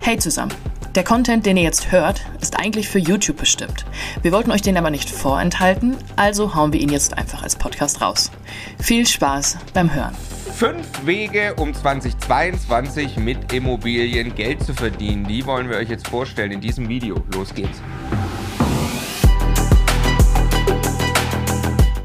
Hey 0.00 0.18
zusammen! 0.18 0.52
Der 0.94 1.04
Content, 1.04 1.44
den 1.44 1.58
ihr 1.58 1.62
jetzt 1.62 1.92
hört, 1.92 2.22
ist 2.40 2.58
eigentlich 2.58 2.88
für 2.88 2.98
YouTube 2.98 3.36
bestimmt. 3.36 3.84
Wir 4.22 4.32
wollten 4.32 4.50
euch 4.50 4.62
den 4.62 4.78
aber 4.78 4.90
nicht 4.90 5.10
vorenthalten, 5.10 5.94
also 6.16 6.54
hauen 6.54 6.72
wir 6.72 6.80
ihn 6.80 6.88
jetzt 6.88 7.18
einfach 7.18 7.42
als 7.42 7.56
Podcast 7.56 8.00
raus. 8.00 8.30
Viel 8.78 9.06
Spaß 9.06 9.58
beim 9.74 9.92
Hören. 9.92 10.14
Fünf 10.54 10.86
Wege, 11.04 11.54
um 11.56 11.74
2022 11.74 13.18
mit 13.18 13.52
Immobilien 13.52 14.34
Geld 14.34 14.62
zu 14.64 14.72
verdienen. 14.72 15.24
Die 15.24 15.44
wollen 15.44 15.68
wir 15.68 15.76
euch 15.76 15.90
jetzt 15.90 16.08
vorstellen 16.08 16.52
in 16.52 16.62
diesem 16.62 16.88
Video. 16.88 17.22
Los 17.34 17.52
geht's. 17.52 17.82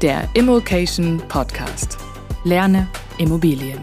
Der 0.02 0.28
Immokation 0.34 1.22
Podcast. 1.28 1.96
Lerne 2.44 2.88
Immobilien. 3.16 3.78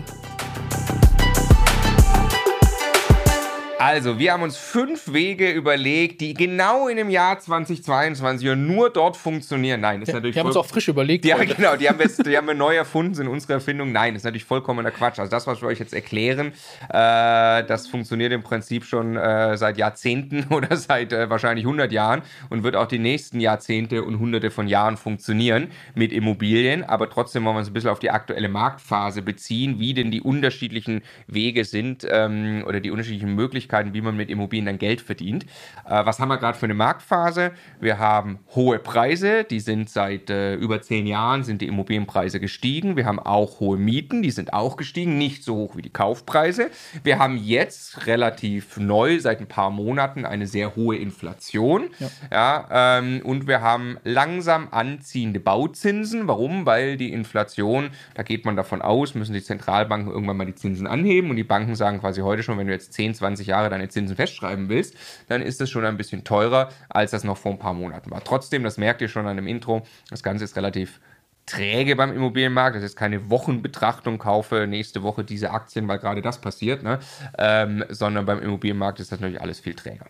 Also, 3.79 4.19
wir 4.19 4.33
haben 4.33 4.43
uns 4.43 4.57
fünf 4.57 5.13
Wege 5.13 5.49
überlegt, 5.51 6.19
die 6.19 6.33
genau 6.33 6.89
in 6.89 6.97
dem 6.97 7.09
Jahr 7.09 7.39
2022 7.39 8.53
nur 8.57 8.89
dort 8.89 9.15
funktionieren. 9.15 9.79
Nein, 9.79 10.01
ist 10.01 10.11
natürlich. 10.11 10.33
Die 10.33 10.39
haben 10.41 10.47
uns 10.47 10.57
auch 10.57 10.65
frisch 10.65 10.89
überlegt. 10.89 11.23
Ja, 11.23 11.37
heute. 11.37 11.55
genau, 11.55 11.77
die 11.77 11.87
haben, 11.87 11.97
wir, 11.97 12.09
die 12.09 12.35
haben 12.35 12.47
wir 12.47 12.53
neu 12.55 12.75
erfunden, 12.75 13.13
sind 13.13 13.29
unsere 13.29 13.53
Erfindung. 13.53 13.93
Nein, 13.93 14.15
das 14.15 14.21
ist 14.21 14.25
natürlich 14.25 14.43
vollkommener 14.43 14.91
Quatsch. 14.91 15.17
Also, 15.17 15.31
das, 15.31 15.47
was 15.47 15.61
wir 15.61 15.69
euch 15.69 15.79
jetzt 15.79 15.93
erklären, 15.93 16.51
äh, 16.89 17.63
das 17.63 17.87
funktioniert 17.87 18.33
im 18.33 18.43
Prinzip 18.43 18.83
schon 18.83 19.15
äh, 19.15 19.55
seit 19.55 19.77
Jahrzehnten 19.77 20.47
oder 20.53 20.75
seit 20.75 21.13
äh, 21.13 21.29
wahrscheinlich 21.29 21.63
100 21.63 21.93
Jahren 21.93 22.21
und 22.49 22.63
wird 22.63 22.75
auch 22.75 22.87
die 22.87 22.99
nächsten 22.99 23.39
Jahrzehnte 23.39 24.03
und 24.03 24.19
Hunderte 24.19 24.51
von 24.51 24.67
Jahren 24.67 24.97
funktionieren 24.97 25.71
mit 25.95 26.11
Immobilien. 26.11 26.83
Aber 26.83 27.09
trotzdem 27.09 27.45
wollen 27.45 27.55
wir 27.55 27.59
uns 27.59 27.69
ein 27.69 27.73
bisschen 27.73 27.91
auf 27.91 27.99
die 27.99 28.11
aktuelle 28.11 28.49
Marktphase 28.49 29.21
beziehen, 29.21 29.79
wie 29.79 29.93
denn 29.93 30.11
die 30.11 30.19
unterschiedlichen 30.19 31.01
Wege 31.27 31.63
sind 31.63 32.05
ähm, 32.11 32.65
oder 32.67 32.81
die 32.81 32.91
unterschiedlichen 32.91 33.35
Möglichkeiten 33.35 33.68
Möglichkeiten, 33.69 33.93
wie 33.93 34.01
man 34.01 34.17
mit 34.17 34.29
Immobilien 34.29 34.65
dann 34.65 34.77
Geld 34.77 35.01
verdient. 35.01 35.45
Äh, 35.87 36.05
was 36.05 36.19
haben 36.19 36.29
wir 36.29 36.37
gerade 36.37 36.57
für 36.57 36.65
eine 36.65 36.73
Marktphase? 36.73 37.51
Wir 37.79 37.99
haben 37.99 38.39
hohe 38.55 38.79
Preise, 38.79 39.43
die 39.43 39.59
sind 39.59 39.89
seit 39.89 40.29
äh, 40.29 40.55
über 40.55 40.81
zehn 40.81 41.05
Jahren, 41.05 41.43
sind 41.43 41.61
die 41.61 41.67
Immobilienpreise 41.67 42.39
gestiegen. 42.39 42.95
Wir 42.95 43.05
haben 43.05 43.19
auch 43.19 43.59
hohe 43.59 43.77
Mieten, 43.77 44.21
die 44.21 44.31
sind 44.31 44.53
auch 44.53 44.75
gestiegen, 44.75 45.17
nicht 45.17 45.43
so 45.43 45.55
hoch 45.55 45.75
wie 45.75 45.81
die 45.81 45.91
Kaufpreise. 45.91 46.69
Wir 47.03 47.19
haben 47.19 47.37
jetzt 47.37 48.07
relativ 48.07 48.77
neu, 48.77 49.19
seit 49.19 49.39
ein 49.39 49.47
paar 49.47 49.69
Monaten, 49.69 50.25
eine 50.25 50.47
sehr 50.47 50.75
hohe 50.75 50.97
Inflation. 50.97 51.89
Ja. 51.99 52.09
ja 52.31 52.97
ähm, 52.99 53.21
und 53.23 53.47
wir 53.47 53.61
haben 53.61 53.97
langsam 54.03 54.69
anziehende 54.71 55.39
Bauzinsen. 55.39 56.27
Warum? 56.27 56.65
Weil 56.65 56.97
die 56.97 57.11
Inflation, 57.11 57.91
da 58.15 58.23
geht 58.23 58.45
man 58.45 58.55
davon 58.55 58.81
aus, 58.81 59.13
müssen 59.13 59.33
die 59.33 59.43
Zentralbanken 59.43 60.11
irgendwann 60.11 60.37
mal 60.37 60.45
die 60.45 60.55
Zinsen 60.55 60.87
anheben 60.87 61.29
und 61.29 61.35
die 61.35 61.43
Banken 61.43 61.75
sagen 61.75 61.99
quasi 61.99 62.21
heute 62.21 62.43
schon, 62.43 62.57
wenn 62.57 62.67
du 62.67 62.73
jetzt 62.73 62.93
10, 62.93 63.13
20 63.13 63.47
Jahre 63.47 63.58
Jahre 63.59 63.69
deine 63.69 63.89
Zinsen 63.89 64.15
festschreiben 64.15 64.69
willst, 64.69 64.95
dann 65.27 65.41
ist 65.41 65.61
das 65.61 65.69
schon 65.69 65.85
ein 65.85 65.97
bisschen 65.97 66.23
teurer, 66.23 66.69
als 66.89 67.11
das 67.11 67.23
noch 67.23 67.37
vor 67.37 67.51
ein 67.51 67.59
paar 67.59 67.73
Monaten 67.73 68.11
war. 68.11 68.23
Trotzdem, 68.23 68.63
das 68.63 68.77
merkt 68.77 69.01
ihr 69.01 69.07
schon 69.07 69.27
an 69.27 69.35
dem 69.35 69.47
Intro, 69.47 69.83
das 70.09 70.23
Ganze 70.23 70.45
ist 70.45 70.55
relativ 70.55 70.99
träge 71.45 71.95
beim 71.95 72.13
Immobilienmarkt. 72.13 72.75
Das 72.75 72.83
ist 72.83 72.95
keine 72.95 73.29
Wochenbetrachtung, 73.29 74.19
kaufe 74.19 74.67
nächste 74.67 75.03
Woche 75.03 75.23
diese 75.23 75.51
Aktien, 75.51 75.87
weil 75.87 75.97
gerade 75.97 76.21
das 76.21 76.39
passiert, 76.39 76.83
ne? 76.83 76.99
ähm, 77.37 77.83
sondern 77.89 78.25
beim 78.25 78.39
Immobilienmarkt 78.39 78.99
ist 78.99 79.11
das 79.11 79.19
natürlich 79.19 79.41
alles 79.41 79.59
viel 79.59 79.73
träger. 79.73 80.05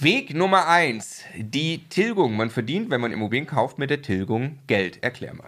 Weg 0.00 0.34
Nummer 0.34 0.66
eins, 0.66 1.22
die 1.36 1.84
Tilgung. 1.88 2.36
Man 2.36 2.50
verdient, 2.50 2.90
wenn 2.90 3.00
man 3.00 3.12
Immobilien 3.12 3.46
kauft, 3.46 3.78
mit 3.78 3.90
der 3.90 4.02
Tilgung 4.02 4.58
Geld. 4.66 5.02
Erklär 5.04 5.34
mal. 5.34 5.46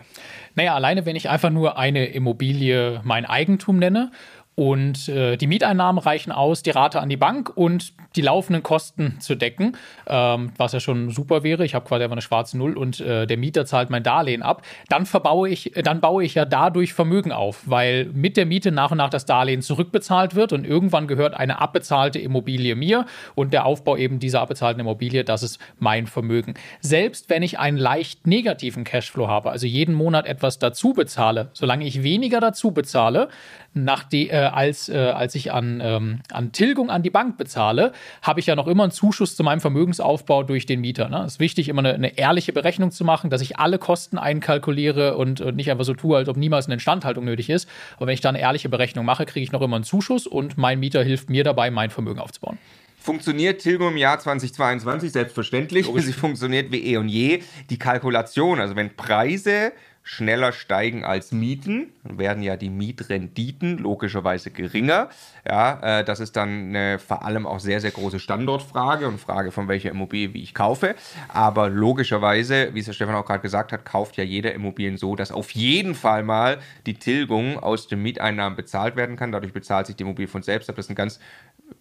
Naja, 0.54 0.74
alleine 0.74 1.04
wenn 1.04 1.16
ich 1.16 1.28
einfach 1.28 1.50
nur 1.50 1.76
eine 1.76 2.06
Immobilie 2.06 3.00
mein 3.02 3.26
Eigentum 3.26 3.78
nenne 3.78 4.12
und 4.56 5.08
äh, 5.10 5.36
die 5.36 5.47
Mieteinnahmen 5.47 6.03
reichen 6.03 6.32
aus, 6.32 6.62
die 6.62 6.70
Rate 6.70 7.00
an 7.00 7.10
die 7.10 7.18
Bank 7.18 7.53
und 7.54 7.92
die 8.16 8.22
laufenden 8.22 8.62
Kosten 8.62 9.20
zu 9.20 9.34
decken, 9.34 9.76
ähm, 10.06 10.50
was 10.56 10.72
ja 10.72 10.80
schon 10.80 11.10
super 11.10 11.42
wäre. 11.42 11.62
Ich 11.66 11.74
habe 11.74 11.86
quasi 11.86 12.03
einfach 12.03 12.14
eine 12.14 12.22
schwarze 12.22 12.56
Null 12.56 12.74
und 12.76 12.98
äh, 13.00 13.26
der 13.26 13.36
Mieter 13.36 13.66
zahlt 13.66 13.91
mein 13.91 14.03
Darlehen 14.03 14.42
ab. 14.42 14.62
Dann 14.88 15.04
verbaue 15.04 15.50
ich, 15.50 15.72
dann 15.84 16.00
baue 16.00 16.24
ich 16.24 16.34
ja 16.34 16.47
dadurch 16.47 16.94
Vermögen 16.94 17.32
auf, 17.32 17.64
weil 17.66 18.06
mit 18.14 18.38
der 18.38 18.47
Miete 18.47 18.72
nach 18.72 18.91
und 18.91 18.97
nach 18.97 19.10
das 19.10 19.26
Darlehen 19.26 19.60
zurückbezahlt 19.60 20.34
wird 20.34 20.54
und 20.54 20.66
irgendwann 20.66 21.06
gehört 21.06 21.34
eine 21.34 21.60
abbezahlte 21.60 22.18
Immobilie 22.18 22.74
mir 22.76 23.04
und 23.34 23.52
der 23.52 23.66
Aufbau 23.66 23.98
eben 23.98 24.20
dieser 24.20 24.41
abbezahlten 24.41 24.80
Immobilie, 24.80 25.22
das 25.22 25.42
ist 25.42 25.59
mein 25.78 26.06
Vermögen. 26.06 26.54
Selbst 26.80 27.28
wenn 27.28 27.42
ich 27.42 27.59
einen 27.59 27.76
leicht 27.76 28.26
negativen 28.26 28.84
Cashflow 28.84 29.28
habe, 29.28 29.50
also 29.50 29.66
jeden 29.66 29.94
Monat 29.94 30.24
etwas 30.24 30.59
dazu 30.59 30.94
bezahle, 30.94 31.50
solange 31.52 31.84
ich 31.84 32.02
weniger 32.02 32.41
dazu 32.41 32.70
bezahle, 32.70 33.28
nach 33.76 34.04
die, 34.04 34.30
äh, 34.30 34.36
als, 34.36 34.88
äh, 34.88 34.96
als 34.96 35.34
ich 35.34 35.52
an, 35.52 35.80
ähm, 35.82 36.20
an 36.32 36.52
Tilgung 36.52 36.90
an 36.90 37.02
die 37.02 37.10
Bank 37.10 37.36
bezahle, 37.36 37.92
habe 38.22 38.40
ich 38.40 38.46
ja 38.46 38.56
noch 38.56 38.66
immer 38.66 38.84
einen 38.84 38.92
Zuschuss 38.92 39.36
zu 39.36 39.44
meinem 39.44 39.60
Vermögensaufbau 39.60 40.42
durch 40.42 40.66
den 40.66 40.80
Mieter. 40.80 41.08
Ne? 41.08 41.24
Es 41.26 41.34
ist 41.34 41.40
wichtig, 41.40 41.68
immer 41.68 41.80
eine, 41.80 41.94
eine, 41.94 42.18
ehrliche 42.18 42.52
Berechnung 42.52 42.90
zu 42.90 43.04
machen, 43.04 43.30
dass 43.30 43.40
ich 43.40 43.58
alle 43.58 43.78
Kosten 43.78 44.18
einkalkuliere 44.18 45.16
und, 45.16 45.40
und 45.40 45.56
nicht 45.56 45.70
einfach 45.70 45.84
so 45.84 45.94
tue, 45.94 46.16
als 46.16 46.28
ob 46.28 46.36
niemals 46.36 46.66
eine 46.66 46.74
Instandhaltung 46.74 47.24
nötig 47.24 47.50
ist. 47.50 47.68
Aber 47.96 48.06
wenn 48.06 48.14
ich 48.14 48.20
da 48.20 48.30
eine 48.30 48.40
ehrliche 48.40 48.68
Berechnung 48.68 49.04
mache, 49.04 49.26
kriege 49.26 49.44
ich 49.44 49.52
noch 49.52 49.62
immer 49.62 49.76
einen 49.76 49.84
Zuschuss 49.84 50.26
und 50.26 50.56
mein 50.56 50.80
Mieter 50.80 51.04
hilft 51.04 51.30
mir 51.30 51.44
dabei, 51.44 51.70
mein 51.70 51.90
Vermögen 51.90 52.18
aufzubauen. 52.18 52.58
Funktioniert 53.06 53.60
Tilgung 53.60 53.90
im 53.92 53.96
Jahr 53.98 54.18
2022 54.18 55.12
selbstverständlich. 55.12 55.86
Sie 55.96 56.12
funktioniert 56.12 56.72
wie 56.72 56.84
eh 56.86 56.96
und 56.96 57.08
je. 57.08 57.42
Die 57.70 57.78
Kalkulation, 57.78 58.58
also 58.58 58.74
wenn 58.74 58.96
Preise 58.96 59.72
schneller 60.06 60.53
steigen 60.53 61.04
als 61.04 61.32
Mieten, 61.32 61.92
dann 62.04 62.16
werden 62.16 62.41
ja 62.41 62.56
die 62.56 62.70
Mietrenditen 62.70 63.76
logischerweise 63.76 64.53
geringer. 64.53 65.08
Ja, 65.44 65.98
äh, 65.98 66.04
das 66.04 66.20
ist 66.20 66.36
dann 66.36 66.68
eine 66.68 67.00
vor 67.00 67.24
allem 67.24 67.44
auch 67.44 67.58
sehr, 67.58 67.80
sehr 67.80 67.91
große 67.91 68.20
Standortfrage 68.20 69.08
und 69.08 69.18
Frage, 69.18 69.50
von 69.50 69.66
welcher 69.66 69.91
Immobilie 69.91 70.32
wie 70.32 70.44
ich 70.44 70.54
kaufe. 70.54 70.94
Aber 71.26 71.68
logischerweise, 71.68 72.72
wie 72.72 72.78
es 72.78 72.86
der 72.86 72.92
Stefan 72.92 73.16
auch 73.16 73.26
gerade 73.26 73.41
gesagt 73.41 73.72
hat, 73.72 73.84
kauft 73.84 74.16
ja 74.16 74.22
jeder 74.22 74.54
Immobilien 74.54 74.97
so, 74.97 75.16
dass 75.16 75.32
auf 75.32 75.50
jeden 75.50 75.97
Fall 75.97 76.22
mal 76.22 76.59
die 76.86 76.94
Tilgung 76.94 77.59
aus 77.59 77.88
den 77.88 78.00
Mieteinnahmen 78.00 78.54
bezahlt 78.54 78.94
werden 78.94 79.16
kann. 79.16 79.32
Dadurch 79.32 79.52
bezahlt 79.52 79.88
sich 79.88 79.97
die 79.97 80.04
Immobilie 80.04 80.28
von 80.28 80.44
selbst. 80.44 80.68
Das 80.68 80.78
ist 80.78 80.88
ein 80.88 80.94
ganz 80.94 81.18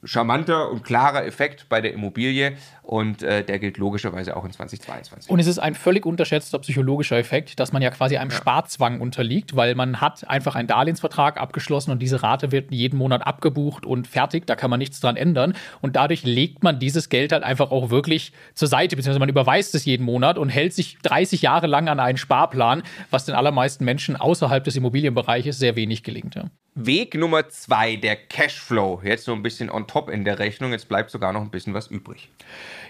charmanter 0.03 0.69
und 0.69 0.83
klarer 0.83 1.25
Effekt 1.25 1.67
bei 1.69 1.81
der 1.81 1.93
Immobilie 1.93 2.57
und 2.83 3.23
äh, 3.23 3.43
der 3.43 3.59
gilt 3.59 3.77
logischerweise 3.77 4.37
auch 4.37 4.45
in 4.45 4.51
2022. 4.51 5.31
Und 5.31 5.39
es 5.39 5.47
ist 5.47 5.59
ein 5.59 5.75
völlig 5.75 6.05
unterschätzter 6.05 6.59
psychologischer 6.59 7.17
Effekt, 7.17 7.59
dass 7.59 7.71
man 7.71 7.81
ja 7.81 7.89
quasi 7.89 8.17
einem 8.17 8.29
ja. 8.29 8.37
Sparzwang 8.37 9.01
unterliegt, 9.01 9.55
weil 9.55 9.75
man 9.75 10.01
hat 10.01 10.29
einfach 10.29 10.55
einen 10.55 10.67
Darlehensvertrag 10.67 11.39
abgeschlossen 11.39 11.91
und 11.91 11.99
diese 11.99 12.21
Rate 12.21 12.51
wird 12.51 12.71
jeden 12.71 12.97
Monat 12.97 13.25
abgebucht 13.25 13.85
und 13.85 14.07
fertig, 14.07 14.45
da 14.45 14.55
kann 14.55 14.69
man 14.69 14.79
nichts 14.79 14.99
dran 14.99 15.15
ändern 15.15 15.55
und 15.81 15.95
dadurch 15.95 16.23
legt 16.23 16.63
man 16.63 16.79
dieses 16.79 17.09
Geld 17.09 17.31
halt 17.31 17.43
einfach 17.43 17.71
auch 17.71 17.89
wirklich 17.89 18.31
zur 18.53 18.67
Seite, 18.67 18.95
beziehungsweise 18.95 19.19
man 19.19 19.29
überweist 19.29 19.73
es 19.75 19.85
jeden 19.85 20.03
Monat 20.03 20.37
und 20.37 20.49
hält 20.49 20.73
sich 20.73 20.97
30 21.01 21.41
Jahre 21.41 21.67
lang 21.67 21.89
an 21.89 21.99
einen 21.99 22.17
Sparplan, 22.17 22.83
was 23.09 23.25
den 23.25 23.35
allermeisten 23.35 23.85
Menschen 23.85 24.15
außerhalb 24.15 24.63
des 24.63 24.75
Immobilienbereiches 24.75 25.57
sehr 25.57 25.75
wenig 25.75 26.03
gelingt. 26.03 26.35
Ja. 26.35 26.45
Weg 26.77 27.15
Nummer 27.15 27.47
zwei, 27.47 27.95
der 27.95 28.17
Cashflow. 28.17 29.01
Jetzt 29.01 29.23
so 29.23 29.31
ein 29.31 29.41
bisschen 29.41 29.69
on 29.75 29.87
top 29.87 30.09
in 30.09 30.23
der 30.23 30.39
Rechnung. 30.39 30.71
Jetzt 30.71 30.89
bleibt 30.89 31.11
sogar 31.11 31.33
noch 31.33 31.41
ein 31.41 31.51
bisschen 31.51 31.73
was 31.73 31.87
übrig. 31.87 32.29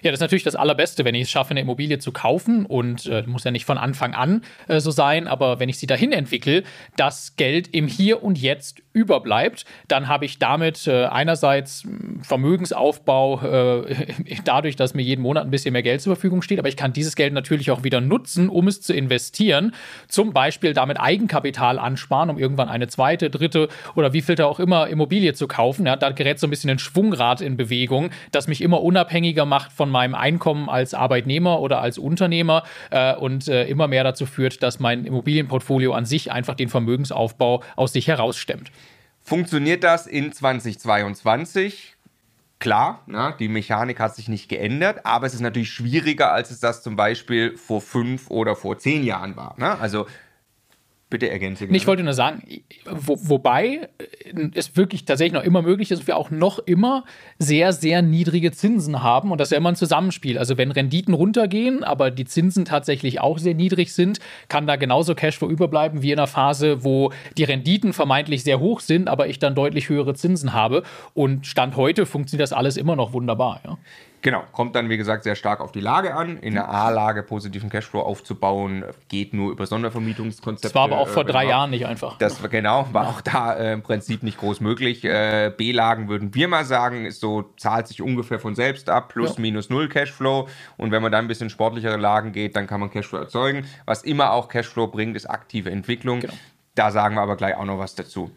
Ja, 0.01 0.11
das 0.11 0.19
ist 0.19 0.21
natürlich 0.21 0.43
das 0.43 0.55
Allerbeste, 0.55 1.03
wenn 1.03 1.15
ich 1.15 1.23
es 1.23 1.31
schaffe, 1.31 1.51
eine 1.51 1.61
Immobilie 1.61 1.99
zu 1.99 2.11
kaufen. 2.11 2.65
Und 2.65 3.07
äh, 3.07 3.23
muss 3.25 3.43
ja 3.43 3.51
nicht 3.51 3.65
von 3.65 3.77
Anfang 3.77 4.13
an 4.13 4.43
äh, 4.67 4.79
so 4.79 4.91
sein, 4.91 5.27
aber 5.27 5.59
wenn 5.59 5.69
ich 5.69 5.79
sie 5.79 5.87
dahin 5.87 6.11
entwickle, 6.11 6.63
dass 6.95 7.35
Geld 7.35 7.73
im 7.73 7.87
Hier 7.87 8.23
und 8.23 8.37
Jetzt 8.37 8.84
überbleibt, 8.95 9.65
dann 9.89 10.07
habe 10.07 10.25
ich 10.25 10.39
damit 10.39 10.87
äh, 10.87 11.05
einerseits 11.05 11.83
hm, 11.83 12.21
Vermögensaufbau 12.23 13.83
äh, 13.83 14.07
dadurch, 14.45 14.77
dass 14.77 14.93
mir 14.93 15.01
jeden 15.01 15.21
Monat 15.21 15.43
ein 15.43 15.51
bisschen 15.51 15.73
mehr 15.73 15.83
Geld 15.83 16.01
zur 16.01 16.15
Verfügung 16.15 16.41
steht, 16.41 16.59
aber 16.59 16.69
ich 16.69 16.77
kann 16.77 16.93
dieses 16.93 17.15
Geld 17.15 17.33
natürlich 17.33 17.71
auch 17.71 17.83
wieder 17.83 17.99
nutzen, 17.99 18.47
um 18.49 18.67
es 18.67 18.81
zu 18.81 18.93
investieren. 18.93 19.73
Zum 20.07 20.31
Beispiel 20.31 20.73
damit 20.73 20.99
Eigenkapital 20.99 21.77
ansparen, 21.77 22.29
um 22.29 22.39
irgendwann 22.39 22.69
eine 22.69 22.87
zweite, 22.87 23.29
dritte 23.29 23.67
oder 23.95 24.13
wie 24.13 24.21
viel 24.21 24.35
da 24.35 24.45
auch 24.45 24.59
immer 24.59 24.87
Immobilie 24.87 25.33
zu 25.33 25.47
kaufen. 25.47 25.85
Ja, 25.85 25.97
da 25.97 26.11
gerät 26.11 26.39
so 26.39 26.47
ein 26.47 26.49
bisschen 26.49 26.69
ein 26.69 26.79
Schwungrad 26.79 27.41
in 27.41 27.57
Bewegung, 27.57 28.11
das 28.31 28.47
mich 28.47 28.61
immer 28.61 28.81
unabhängiger 28.81 29.45
macht 29.45 29.73
von 29.73 29.89
meinem 29.89 30.15
Einkommen 30.15 30.69
als 30.69 30.93
Arbeitnehmer 30.93 31.59
oder 31.59 31.81
als 31.81 31.97
Unternehmer 31.97 32.63
äh, 32.91 33.13
und 33.13 33.49
äh, 33.49 33.65
immer 33.65 33.89
mehr 33.89 34.05
dazu 34.05 34.25
führt, 34.25 34.63
dass 34.63 34.79
mein 34.79 35.03
Immobilienportfolio 35.03 35.93
an 35.93 36.05
sich 36.05 36.31
einfach 36.31 36.55
den 36.55 36.69
Vermögensaufbau 36.69 37.61
aus 37.75 37.91
sich 37.91 38.07
herausstemmt. 38.07 38.71
Funktioniert 39.27 39.83
das 39.83 40.05
in 40.05 40.31
2022? 40.31 41.95
Klar, 42.59 43.01
ne, 43.07 43.33
die 43.39 43.47
Mechanik 43.47 43.99
hat 43.99 44.15
sich 44.15 44.29
nicht 44.29 44.49
geändert, 44.49 45.03
aber 45.03 45.25
es 45.25 45.33
ist 45.33 45.41
natürlich 45.41 45.71
schwieriger, 45.71 46.31
als 46.31 46.51
es 46.51 46.59
das 46.59 46.83
zum 46.83 46.95
Beispiel 46.95 47.57
vor 47.57 47.81
fünf 47.81 48.29
oder 48.29 48.55
vor 48.55 48.77
zehn 48.77 49.03
Jahren 49.03 49.35
war. 49.35 49.55
Ne? 49.57 49.79
Also 49.79 50.05
Bitte 51.07 51.29
ergänze. 51.29 51.65
Ich 51.65 51.85
wollte 51.85 52.01
nur 52.01 52.13
sagen, 52.13 52.41
wo, 52.89 53.15
wobei 53.21 53.89
äh, 53.99 54.49
es 54.55 54.75
wirklich 54.75 55.05
tatsächlich 55.05 55.33
noch 55.33 55.43
immer 55.43 55.61
möglich 55.61 55.91
ist, 55.91 56.07
wir 56.07 56.17
auch 56.17 56.31
noch 56.31 56.57
immer 56.57 57.03
sehr, 57.37 57.73
sehr 57.73 58.01
niedrige 58.01 58.51
Zinsen 58.51 59.03
haben 59.03 59.31
und 59.31 59.39
das 59.39 59.49
ist 59.49 59.51
ja 59.51 59.59
immer 59.59 59.69
ein 59.69 59.75
Zusammenspiel. 59.75 60.39
Also 60.39 60.57
wenn 60.57 60.71
Renditen 60.71 61.13
runtergehen, 61.13 61.83
aber 61.83 62.09
die 62.09 62.25
Zinsen 62.25 62.65
tatsächlich 62.65 63.21
auch 63.21 63.37
sehr 63.37 63.53
niedrig 63.53 63.93
sind, 63.93 64.19
kann 64.47 64.65
da 64.65 64.77
genauso 64.77 65.13
Cashflow 65.13 65.47
überbleiben 65.47 66.01
wie 66.01 66.11
in 66.11 66.17
einer 66.17 66.25
Phase, 66.25 66.83
wo 66.83 67.11
die 67.37 67.43
Renditen 67.43 67.93
vermeintlich 67.93 68.43
sehr 68.43 68.59
hoch 68.59 68.79
sind, 68.79 69.07
aber 69.07 69.27
ich 69.27 69.37
dann 69.37 69.53
deutlich 69.53 69.89
höhere 69.89 70.15
Zinsen 70.15 70.53
habe. 70.53 70.81
Und 71.13 71.45
Stand 71.45 71.75
heute 71.75 72.07
funktioniert 72.07 72.43
das 72.43 72.53
alles 72.53 72.77
immer 72.77 72.95
noch 72.95 73.13
wunderbar. 73.13 73.61
Ja. 73.63 73.77
Genau, 74.25 74.43
kommt 74.53 74.75
dann 74.75 74.89
wie 74.89 74.97
gesagt 74.97 75.23
sehr 75.23 75.35
stark 75.35 75.61
auf 75.61 75.71
die 75.71 75.81
Lage 75.81 76.15
an. 76.15 76.37
In 76.37 76.55
der 76.55 76.67
A-Lage 76.67 77.21
positiven 77.21 77.69
Cashflow 77.69 77.99
aufzubauen, 77.99 78.83
geht 79.07 79.35
nur 79.35 79.51
über 79.51 79.67
Sondervermietungskonzepte. 79.67 80.67
Das 80.67 80.73
war 80.73 80.85
aber 80.85 80.97
auch 80.97 81.09
vor 81.09 81.21
äh, 81.21 81.31
drei 81.31 81.45
Jahren 81.45 81.69
nicht 81.69 81.85
einfach. 81.85 82.17
Das 82.17 82.41
genau, 82.49 82.87
war 82.91 83.07
auch 83.07 83.21
da 83.21 83.53
äh, 83.53 83.73
im 83.73 83.83
Prinzip 83.83 84.23
nicht 84.23 84.39
groß 84.39 84.61
möglich. 84.61 85.05
Äh, 85.05 85.53
B-Lagen 85.55 86.09
würden 86.09 86.33
wir 86.33 86.47
mal 86.47 86.65
sagen, 86.65 87.05
ist 87.05 87.19
so, 87.19 87.53
zahlt 87.57 87.87
sich 87.87 88.01
ungefähr 88.01 88.39
von 88.39 88.55
selbst 88.55 88.89
ab, 88.89 89.09
plus 89.09 89.35
ja. 89.35 89.41
minus 89.41 89.69
null 89.69 89.89
Cashflow. 89.89 90.49
Und 90.77 90.89
wenn 90.89 91.03
man 91.03 91.11
dann 91.11 91.25
ein 91.25 91.27
bisschen 91.27 91.51
sportlichere 91.51 91.97
Lagen 91.97 92.31
geht, 92.31 92.55
dann 92.55 92.65
kann 92.65 92.79
man 92.79 92.89
Cashflow 92.89 93.19
erzeugen. 93.19 93.67
Was 93.85 94.01
immer 94.01 94.31
auch 94.31 94.47
Cashflow 94.47 94.87
bringt, 94.87 95.15
ist 95.15 95.27
aktive 95.27 95.69
Entwicklung. 95.69 96.21
Genau. 96.21 96.33
Da 96.73 96.89
sagen 96.89 97.13
wir 97.13 97.21
aber 97.21 97.35
gleich 97.35 97.55
auch 97.57 97.65
noch 97.65 97.77
was 97.77 97.93
dazu. 97.93 98.31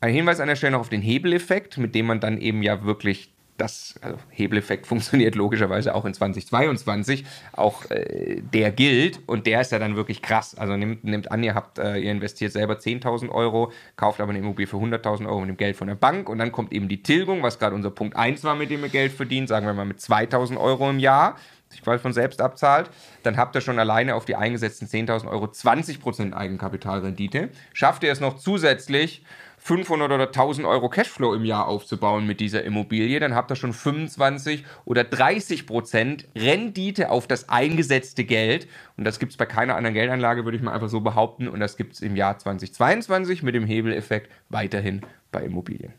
Ein 0.00 0.12
Hinweis 0.12 0.40
an 0.40 0.48
der 0.48 0.56
Stelle 0.56 0.72
noch 0.72 0.80
auf 0.80 0.88
den 0.88 1.02
Hebeleffekt, 1.02 1.78
mit 1.78 1.94
dem 1.94 2.06
man 2.06 2.18
dann 2.18 2.38
eben 2.38 2.64
ja 2.64 2.82
wirklich 2.82 3.32
das 3.60 3.94
also 4.00 4.16
Hebeleffekt 4.30 4.86
funktioniert 4.88 5.34
logischerweise 5.34 5.94
auch 5.94 6.04
in 6.04 6.14
2022. 6.14 7.24
Auch 7.52 7.90
äh, 7.90 8.40
der 8.40 8.72
gilt 8.72 9.20
und 9.26 9.46
der 9.46 9.60
ist 9.60 9.72
ja 9.72 9.78
dann 9.78 9.96
wirklich 9.96 10.22
krass. 10.22 10.54
Also 10.56 10.76
nehmt, 10.76 11.04
nehmt 11.04 11.30
an, 11.30 11.42
ihr 11.42 11.54
habt, 11.54 11.78
äh, 11.78 11.98
ihr 11.98 12.10
investiert 12.10 12.52
selber 12.52 12.74
10.000 12.74 13.30
Euro, 13.30 13.72
kauft 13.96 14.20
aber 14.20 14.30
eine 14.30 14.38
Immobilie 14.38 14.66
für 14.66 14.76
100.000 14.76 15.26
Euro 15.26 15.40
mit 15.40 15.50
dem 15.50 15.56
Geld 15.56 15.76
von 15.76 15.88
der 15.88 15.94
Bank 15.94 16.28
und 16.28 16.38
dann 16.38 16.52
kommt 16.52 16.72
eben 16.72 16.88
die 16.88 17.02
Tilgung, 17.02 17.42
was 17.42 17.58
gerade 17.58 17.74
unser 17.74 17.90
Punkt 17.90 18.16
1 18.16 18.44
war, 18.44 18.54
mit 18.54 18.70
dem 18.70 18.82
ihr 18.82 18.88
Geld 18.88 19.12
verdient, 19.12 19.48
sagen 19.48 19.66
wir 19.66 19.74
mal 19.74 19.84
mit 19.84 19.98
2.000 19.98 20.58
Euro 20.58 20.88
im 20.90 20.98
Jahr 20.98 21.36
sich 21.70 21.82
quasi 21.82 22.02
von 22.02 22.12
selbst 22.12 22.40
abzahlt, 22.40 22.90
dann 23.22 23.36
habt 23.36 23.54
ihr 23.54 23.60
schon 23.60 23.78
alleine 23.78 24.16
auf 24.16 24.24
die 24.24 24.34
eingesetzten 24.34 24.88
10.000 24.88 25.28
Euro 25.28 25.46
20% 25.46 26.32
Eigenkapitalrendite. 26.32 27.50
Schafft 27.72 28.02
ihr 28.02 28.10
es 28.10 28.20
noch 28.20 28.36
zusätzlich 28.36 29.24
500 29.62 30.10
oder 30.10 30.26
1000 30.26 30.66
Euro 30.66 30.88
Cashflow 30.88 31.34
im 31.34 31.44
Jahr 31.44 31.68
aufzubauen 31.68 32.26
mit 32.26 32.40
dieser 32.40 32.64
Immobilie, 32.64 33.20
dann 33.20 33.34
habt 33.34 33.52
ihr 33.52 33.56
schon 33.56 33.74
25 33.74 34.64
oder 34.86 35.04
30 35.04 35.66
Prozent 35.66 36.26
Rendite 36.34 37.10
auf 37.10 37.26
das 37.26 37.50
eingesetzte 37.50 38.24
Geld. 38.24 38.66
Und 38.96 39.04
das 39.04 39.18
gibt 39.18 39.32
es 39.32 39.36
bei 39.36 39.46
keiner 39.46 39.76
anderen 39.76 39.94
Geldanlage, 39.94 40.44
würde 40.44 40.56
ich 40.56 40.62
mal 40.62 40.72
einfach 40.72 40.88
so 40.88 41.00
behaupten. 41.00 41.46
Und 41.46 41.60
das 41.60 41.76
gibt 41.76 41.92
es 41.92 42.00
im 42.00 42.16
Jahr 42.16 42.38
2022 42.38 43.42
mit 43.42 43.54
dem 43.54 43.66
Hebeleffekt 43.66 44.30
weiterhin 44.48 45.02
bei 45.30 45.44
Immobilien. 45.44 45.92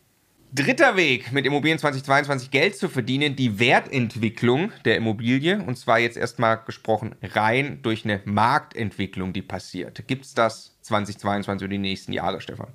Dritter 0.54 0.98
Weg, 0.98 1.32
mit 1.32 1.46
Immobilien 1.46 1.80
2022 1.80 2.52
Geld 2.52 2.76
zu 2.76 2.90
verdienen, 2.90 3.38
die 3.38 3.60
Wertentwicklung 3.60 4.72
der 4.84 4.98
Immobilie. 4.98 5.64
Und 5.64 5.78
zwar 5.78 6.00
jetzt 6.00 6.18
erstmal 6.18 6.58
gesprochen 6.66 7.16
rein 7.22 7.80
durch 7.84 8.06
eine 8.06 8.22
Marktentwicklung, 8.26 9.34
die 9.34 9.44
passiert. 9.44 10.04
Gibt 10.08 10.26
es 10.26 10.34
das 10.34 10.71
2022 10.82 11.66
oder 11.66 11.70
die 11.70 11.78
nächsten 11.78 12.12
Jahre, 12.12 12.42
Stefan? 12.42 12.68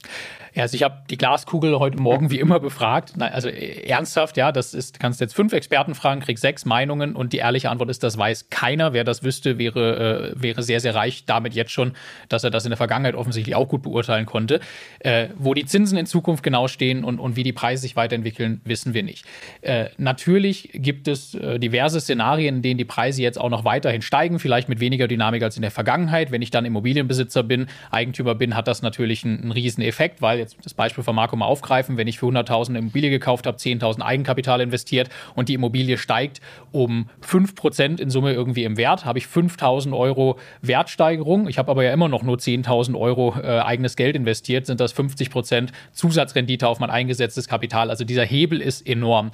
Ja, 0.54 0.62
also 0.62 0.74
ich 0.74 0.82
habe 0.82 1.02
die 1.10 1.18
Glaskugel 1.18 1.78
heute 1.78 1.98
Morgen 2.00 2.30
wie 2.30 2.38
immer 2.38 2.60
befragt. 2.60 3.14
Na, 3.16 3.26
also 3.26 3.48
äh, 3.48 3.86
ernsthaft, 3.86 4.36
ja, 4.36 4.52
das 4.52 4.74
ist, 4.74 5.00
kannst 5.00 5.20
jetzt 5.20 5.34
fünf 5.34 5.52
Experten 5.52 5.94
fragen, 5.94 6.20
kriegst 6.20 6.42
sechs 6.42 6.64
Meinungen 6.64 7.16
und 7.16 7.32
die 7.32 7.38
ehrliche 7.38 7.68
Antwort 7.68 7.90
ist, 7.90 8.02
das 8.02 8.16
weiß 8.16 8.48
keiner. 8.48 8.92
Wer 8.92 9.04
das 9.04 9.22
wüsste, 9.22 9.58
wäre, 9.58 10.32
äh, 10.36 10.42
wäre 10.42 10.62
sehr, 10.62 10.80
sehr 10.80 10.94
reich 10.94 11.24
damit 11.26 11.54
jetzt 11.54 11.72
schon, 11.72 11.92
dass 12.28 12.44
er 12.44 12.50
das 12.50 12.64
in 12.64 12.70
der 12.70 12.76
Vergangenheit 12.76 13.14
offensichtlich 13.14 13.54
auch 13.56 13.68
gut 13.68 13.82
beurteilen 13.82 14.24
konnte. 14.26 14.60
Äh, 15.00 15.28
wo 15.36 15.52
die 15.52 15.64
Zinsen 15.64 15.98
in 15.98 16.06
Zukunft 16.06 16.42
genau 16.42 16.68
stehen 16.68 17.04
und, 17.04 17.18
und 17.18 17.36
wie 17.36 17.42
die 17.42 17.52
Preise 17.52 17.82
sich 17.82 17.96
weiterentwickeln, 17.96 18.60
wissen 18.64 18.94
wir 18.94 19.02
nicht. 19.02 19.26
Äh, 19.62 19.86
natürlich 19.98 20.70
gibt 20.72 21.08
es 21.08 21.34
äh, 21.34 21.58
diverse 21.58 22.00
Szenarien, 22.00 22.56
in 22.56 22.62
denen 22.62 22.78
die 22.78 22.84
Preise 22.84 23.20
jetzt 23.20 23.38
auch 23.38 23.50
noch 23.50 23.64
weiterhin 23.64 24.02
steigen, 24.02 24.38
vielleicht 24.38 24.68
mit 24.68 24.80
weniger 24.80 25.08
Dynamik 25.08 25.42
als 25.42 25.56
in 25.56 25.62
der 25.62 25.70
Vergangenheit. 25.70 26.30
Wenn 26.30 26.42
ich 26.42 26.50
dann 26.50 26.64
Immobilienbesitzer 26.64 27.42
bin, 27.42 27.66
Eigentümer 27.96 28.34
bin, 28.34 28.54
hat 28.54 28.68
das 28.68 28.82
natürlich 28.82 29.24
einen, 29.24 29.42
einen 29.42 29.52
riesen 29.52 29.82
Effekt, 29.82 30.22
weil 30.22 30.38
jetzt 30.38 30.56
das 30.62 30.74
Beispiel 30.74 31.02
von 31.02 31.16
Marco 31.16 31.34
mal 31.34 31.46
aufgreifen, 31.46 31.96
wenn 31.96 32.06
ich 32.06 32.18
für 32.18 32.26
100.000 32.26 32.68
eine 32.68 32.78
Immobilie 32.78 33.10
gekauft 33.10 33.46
habe, 33.46 33.56
10.000 33.56 34.02
Eigenkapital 34.02 34.60
investiert 34.60 35.08
und 35.34 35.48
die 35.48 35.54
Immobilie 35.54 35.98
steigt 35.98 36.40
um 36.72 37.08
5% 37.26 38.00
in 38.00 38.10
Summe 38.10 38.32
irgendwie 38.32 38.64
im 38.64 38.76
Wert, 38.76 39.04
habe 39.04 39.18
ich 39.18 39.24
5.000 39.24 39.96
Euro 39.96 40.38
Wertsteigerung. 40.60 41.48
Ich 41.48 41.58
habe 41.58 41.70
aber 41.70 41.82
ja 41.82 41.92
immer 41.92 42.08
noch 42.08 42.22
nur 42.22 42.36
10.000 42.36 42.98
Euro 42.98 43.34
äh, 43.40 43.60
eigenes 43.60 43.96
Geld 43.96 44.14
investiert, 44.14 44.66
sind 44.66 44.80
das 44.80 44.94
50% 44.94 45.70
Zusatzrendite 45.92 46.68
auf 46.68 46.78
mein 46.78 46.90
eingesetztes 46.90 47.48
Kapital. 47.48 47.90
Also 47.90 48.04
dieser 48.04 48.24
Hebel 48.24 48.60
ist 48.60 48.86
enorm 48.86 49.30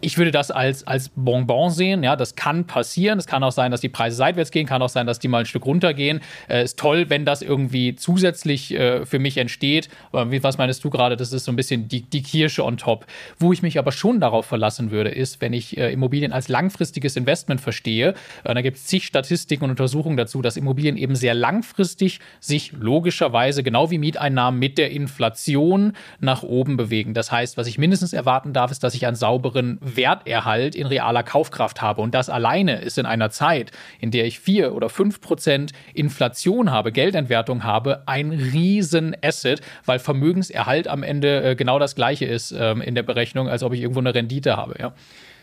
ich 0.00 0.18
würde 0.18 0.30
das 0.30 0.50
als, 0.50 0.86
als 0.86 1.10
Bonbon 1.14 1.70
sehen. 1.70 2.02
Ja, 2.02 2.16
das 2.16 2.34
kann 2.34 2.66
passieren. 2.66 3.18
Es 3.18 3.26
kann 3.26 3.42
auch 3.42 3.52
sein, 3.52 3.70
dass 3.70 3.80
die 3.80 3.88
Preise 3.88 4.16
seitwärts 4.16 4.50
gehen, 4.50 4.66
kann 4.66 4.82
auch 4.82 4.88
sein, 4.88 5.06
dass 5.06 5.18
die 5.18 5.28
mal 5.28 5.40
ein 5.40 5.46
Stück 5.46 5.66
runtergehen. 5.66 6.20
Äh, 6.48 6.64
ist 6.64 6.78
toll, 6.78 7.10
wenn 7.10 7.24
das 7.24 7.42
irgendwie 7.42 7.94
zusätzlich 7.94 8.72
äh, 8.74 9.04
für 9.04 9.18
mich 9.18 9.36
entsteht. 9.36 9.88
Aber 10.12 10.30
wie, 10.30 10.42
was 10.42 10.58
meinst 10.58 10.82
du 10.84 10.90
gerade? 10.90 11.16
Das 11.16 11.32
ist 11.32 11.44
so 11.44 11.52
ein 11.52 11.56
bisschen 11.56 11.88
die, 11.88 12.02
die 12.02 12.22
Kirsche 12.22 12.64
on 12.64 12.76
top. 12.76 13.06
Wo 13.38 13.52
ich 13.52 13.62
mich 13.62 13.78
aber 13.78 13.92
schon 13.92 14.20
darauf 14.20 14.46
verlassen 14.46 14.90
würde, 14.90 15.10
ist, 15.10 15.40
wenn 15.40 15.52
ich 15.52 15.76
äh, 15.76 15.92
Immobilien 15.92 16.32
als 16.32 16.48
langfristiges 16.48 17.16
Investment 17.16 17.60
verstehe. 17.60 18.14
Äh, 18.44 18.54
da 18.54 18.62
gibt 18.62 18.76
es 18.78 18.86
zig 18.86 19.04
Statistiken 19.04 19.64
und 19.64 19.70
Untersuchungen 19.70 20.16
dazu, 20.16 20.42
dass 20.42 20.56
Immobilien 20.56 20.96
eben 20.96 21.14
sehr 21.14 21.34
langfristig 21.34 22.20
sich 22.40 22.72
logischerweise, 22.72 23.62
genau 23.62 23.90
wie 23.90 23.98
Mieteinnahmen, 23.98 24.58
mit 24.58 24.78
der 24.78 24.90
Inflation 24.90 25.92
nach 26.20 26.42
oben 26.42 26.76
bewegen. 26.76 27.14
Das 27.14 27.30
heißt, 27.30 27.56
was 27.56 27.66
ich 27.66 27.78
mindestens 27.78 28.12
erwarten 28.12 28.52
darf, 28.52 28.70
ist, 28.70 28.82
dass 28.82 28.94
ich 28.94 29.06
einen 29.06 29.16
sauberen 29.16 29.78
Werterhalt 29.96 30.74
in 30.74 30.86
realer 30.86 31.22
Kaufkraft 31.22 31.80
habe. 31.82 32.02
Und 32.02 32.14
das 32.14 32.30
alleine 32.30 32.80
ist 32.80 32.98
in 32.98 33.06
einer 33.06 33.30
Zeit, 33.30 33.70
in 34.00 34.10
der 34.10 34.24
ich 34.24 34.40
vier 34.40 34.74
oder 34.74 34.88
fünf 34.88 35.20
Prozent 35.20 35.72
Inflation 35.94 36.70
habe, 36.70 36.92
Geldentwertung 36.92 37.64
habe, 37.64 38.02
ein 38.06 38.30
riesen 38.30 39.16
Asset, 39.22 39.60
weil 39.84 39.98
Vermögenserhalt 39.98 40.88
am 40.88 41.02
Ende 41.02 41.42
äh, 41.42 41.54
genau 41.56 41.78
das 41.78 41.94
gleiche 41.94 42.26
ist 42.26 42.52
ähm, 42.52 42.80
in 42.80 42.94
der 42.94 43.02
Berechnung, 43.02 43.48
als 43.48 43.62
ob 43.62 43.72
ich 43.72 43.80
irgendwo 43.80 44.00
eine 44.00 44.14
Rendite 44.14 44.56
habe. 44.56 44.76
Ja. 44.78 44.92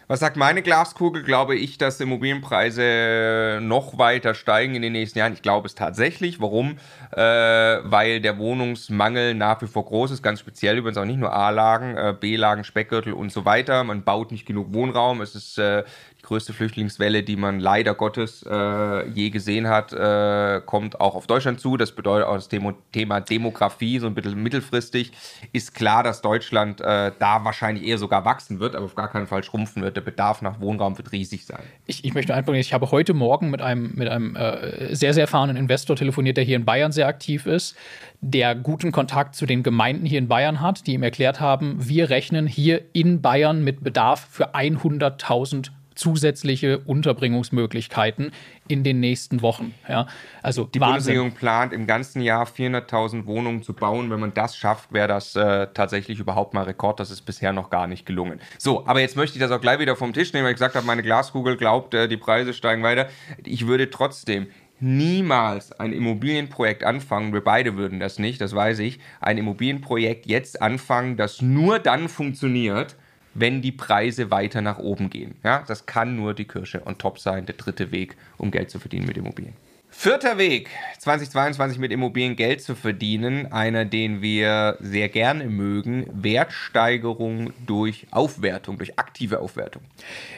Was 0.09 0.21
sagt 0.21 0.37
meine 0.37 0.61
Glaskugel? 0.61 1.21
Glaube 1.21 1.57
ich, 1.57 1.77
dass 1.77 1.99
Immobilienpreise 1.99 3.59
noch 3.61 3.97
weiter 3.97 4.35
steigen 4.35 4.73
in 4.73 4.81
den 4.81 4.93
nächsten 4.93 5.19
Jahren? 5.19 5.33
Ich 5.33 5.41
glaube 5.41 5.67
es 5.67 5.75
tatsächlich. 5.75 6.39
Warum? 6.39 6.77
Äh, 7.11 7.19
weil 7.19 8.21
der 8.21 8.37
Wohnungsmangel 8.37 9.33
nach 9.33 9.61
wie 9.61 9.67
vor 9.67 9.83
groß 9.83 10.11
ist, 10.11 10.23
ganz 10.23 10.39
speziell 10.39 10.77
übrigens 10.77 10.97
auch 10.97 11.03
nicht 11.03 11.19
nur 11.19 11.33
A-Lagen, 11.33 11.97
äh, 11.97 12.15
B-Lagen, 12.17 12.63
Speckgürtel 12.63 13.11
und 13.11 13.33
so 13.33 13.43
weiter. 13.43 13.83
Man 13.83 14.05
baut 14.05 14.31
nicht 14.31 14.45
genug 14.45 14.73
Wohnraum. 14.73 15.19
Es 15.19 15.35
ist 15.35 15.57
äh, 15.57 15.83
größte 16.23 16.51
Flüchtlingswelle, 16.51 17.23
die 17.23 17.35
man 17.35 17.59
leider 17.59 17.93
Gottes 17.93 18.45
äh, 18.47 19.07
je 19.09 19.29
gesehen 19.29 19.67
hat, 19.67 19.93
äh, 19.93 20.61
kommt 20.65 20.99
auch 20.99 21.15
auf 21.15 21.27
Deutschland 21.27 21.59
zu. 21.59 21.77
Das 21.77 21.93
bedeutet 21.93 22.27
auch 22.27 22.35
das 22.35 22.49
Thema, 22.49 22.75
Thema 22.91 23.21
Demografie, 23.21 23.99
so 23.99 24.07
ein 24.07 24.13
bisschen 24.13 24.41
mittelfristig, 24.41 25.11
ist 25.53 25.73
klar, 25.73 26.03
dass 26.03 26.21
Deutschland 26.21 26.81
äh, 26.81 27.11
da 27.17 27.45
wahrscheinlich 27.45 27.85
eher 27.85 27.97
sogar 27.97 28.25
wachsen 28.25 28.59
wird, 28.59 28.75
aber 28.75 28.85
auf 28.85 28.95
gar 28.95 29.09
keinen 29.09 29.27
Fall 29.27 29.43
schrumpfen 29.43 29.81
wird. 29.83 29.95
Der 29.95 30.01
Bedarf 30.01 30.41
nach 30.41 30.59
Wohnraum 30.59 30.97
wird 30.97 31.11
riesig 31.11 31.45
sein. 31.45 31.63
Ich, 31.85 32.03
ich 32.03 32.13
möchte 32.13 32.33
einbringen, 32.33 32.59
ich 32.59 32.73
habe 32.73 32.91
heute 32.91 33.13
Morgen 33.13 33.49
mit 33.49 33.61
einem, 33.61 33.93
mit 33.95 34.09
einem 34.09 34.35
äh, 34.35 34.93
sehr, 34.95 35.13
sehr 35.13 35.23
erfahrenen 35.23 35.55
Investor 35.55 35.95
telefoniert, 35.95 36.37
der 36.37 36.43
hier 36.43 36.57
in 36.57 36.65
Bayern 36.65 36.91
sehr 36.91 37.07
aktiv 37.07 37.45
ist, 37.45 37.75
der 38.19 38.55
guten 38.55 38.91
Kontakt 38.91 39.35
zu 39.35 39.45
den 39.45 39.63
Gemeinden 39.63 40.05
hier 40.05 40.19
in 40.19 40.27
Bayern 40.27 40.59
hat, 40.59 40.87
die 40.87 40.93
ihm 40.93 41.03
erklärt 41.03 41.39
haben, 41.39 41.75
wir 41.79 42.09
rechnen 42.09 42.47
hier 42.47 42.81
in 42.93 43.21
Bayern 43.21 43.63
mit 43.63 43.83
Bedarf 43.83 44.27
für 44.29 44.55
100.000 44.55 45.69
zusätzliche 45.97 46.79
Unterbringungsmöglichkeiten 46.79 48.31
in 48.67 48.83
den 48.83 48.99
nächsten 48.99 49.41
Wochen. 49.41 49.73
Ja, 49.87 50.07
also 50.41 50.65
die 50.65 50.79
Wahnsinn. 50.79 50.93
Bundesregierung 50.93 51.31
plant 51.31 51.73
im 51.73 51.87
ganzen 51.87 52.21
Jahr 52.21 52.45
400.000 52.45 53.25
Wohnungen 53.25 53.63
zu 53.63 53.73
bauen. 53.73 54.09
Wenn 54.09 54.19
man 54.19 54.33
das 54.33 54.55
schafft, 54.55 54.93
wäre 54.93 55.07
das 55.07 55.35
äh, 55.35 55.67
tatsächlich 55.73 56.19
überhaupt 56.19 56.53
mal 56.53 56.63
Rekord. 56.63 56.99
Das 56.99 57.11
ist 57.11 57.21
bisher 57.21 57.53
noch 57.53 57.69
gar 57.69 57.87
nicht 57.87 58.05
gelungen. 58.05 58.39
So, 58.57 58.85
aber 58.87 59.01
jetzt 59.01 59.15
möchte 59.15 59.37
ich 59.37 59.41
das 59.41 59.51
auch 59.51 59.61
gleich 59.61 59.79
wieder 59.79 59.95
vom 59.95 60.13
Tisch 60.13 60.33
nehmen, 60.33 60.45
weil 60.45 60.51
ich 60.51 60.57
gesagt 60.57 60.75
habe, 60.75 60.85
meine 60.85 61.03
Glaskugel 61.03 61.57
glaubt, 61.57 61.93
äh, 61.93 62.07
die 62.07 62.17
Preise 62.17 62.53
steigen 62.53 62.83
weiter. 62.83 63.07
Ich 63.43 63.67
würde 63.67 63.89
trotzdem 63.89 64.47
niemals 64.79 65.71
ein 65.71 65.91
Immobilienprojekt 65.91 66.83
anfangen, 66.83 67.33
wir 67.33 67.43
beide 67.43 67.77
würden 67.77 67.99
das 67.99 68.19
nicht, 68.19 68.41
das 68.41 68.53
weiß 68.53 68.79
ich, 68.79 68.99
ein 69.19 69.37
Immobilienprojekt 69.37 70.27
jetzt 70.27 70.61
anfangen, 70.61 71.17
das 71.17 71.41
nur 71.41 71.79
dann 71.79 72.09
funktioniert, 72.09 72.95
wenn 73.39 73.61
die 73.61 73.71
Preise 73.71 74.31
weiter 74.31 74.61
nach 74.61 74.79
oben 74.79 75.09
gehen. 75.09 75.35
Ja, 75.43 75.63
das 75.67 75.85
kann 75.85 76.15
nur 76.15 76.33
die 76.33 76.45
Kirsche 76.45 76.85
on 76.85 76.97
top 76.97 77.19
sein, 77.19 77.45
der 77.45 77.55
dritte 77.55 77.91
Weg, 77.91 78.17
um 78.37 78.51
Geld 78.51 78.71
zu 78.71 78.79
verdienen 78.79 79.05
mit 79.05 79.17
Immobilien. 79.17 79.53
Vierter 79.89 80.37
Weg, 80.37 80.69
2022 80.99 81.79
mit 81.79 81.91
Immobilien 81.91 82.35
Geld 82.35 82.61
zu 82.61 82.75
verdienen, 82.75 83.51
einer, 83.51 83.85
den 83.85 84.21
wir 84.21 84.77
sehr 84.79 85.09
gerne 85.09 85.45
mögen, 85.45 86.05
Wertsteigerung 86.11 87.51
durch 87.65 88.05
Aufwertung, 88.11 88.77
durch 88.77 88.99
aktive 88.99 89.39
Aufwertung. 89.39 89.81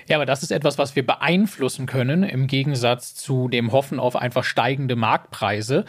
Ja, 0.08 0.18
aber 0.18 0.26
das 0.26 0.44
ist 0.44 0.52
etwas, 0.52 0.78
was 0.78 0.96
wir 0.96 1.06
beeinflussen 1.06 1.88
können, 1.88 2.24
im 2.24 2.48
Gegensatz 2.48 3.16
zu 3.16 3.50
dem 3.50 3.72
Hoffen 3.72 4.00
auf 4.00 4.16
einfach 4.16 4.46
steigende 4.46 4.96
Marktpreise 4.96 5.84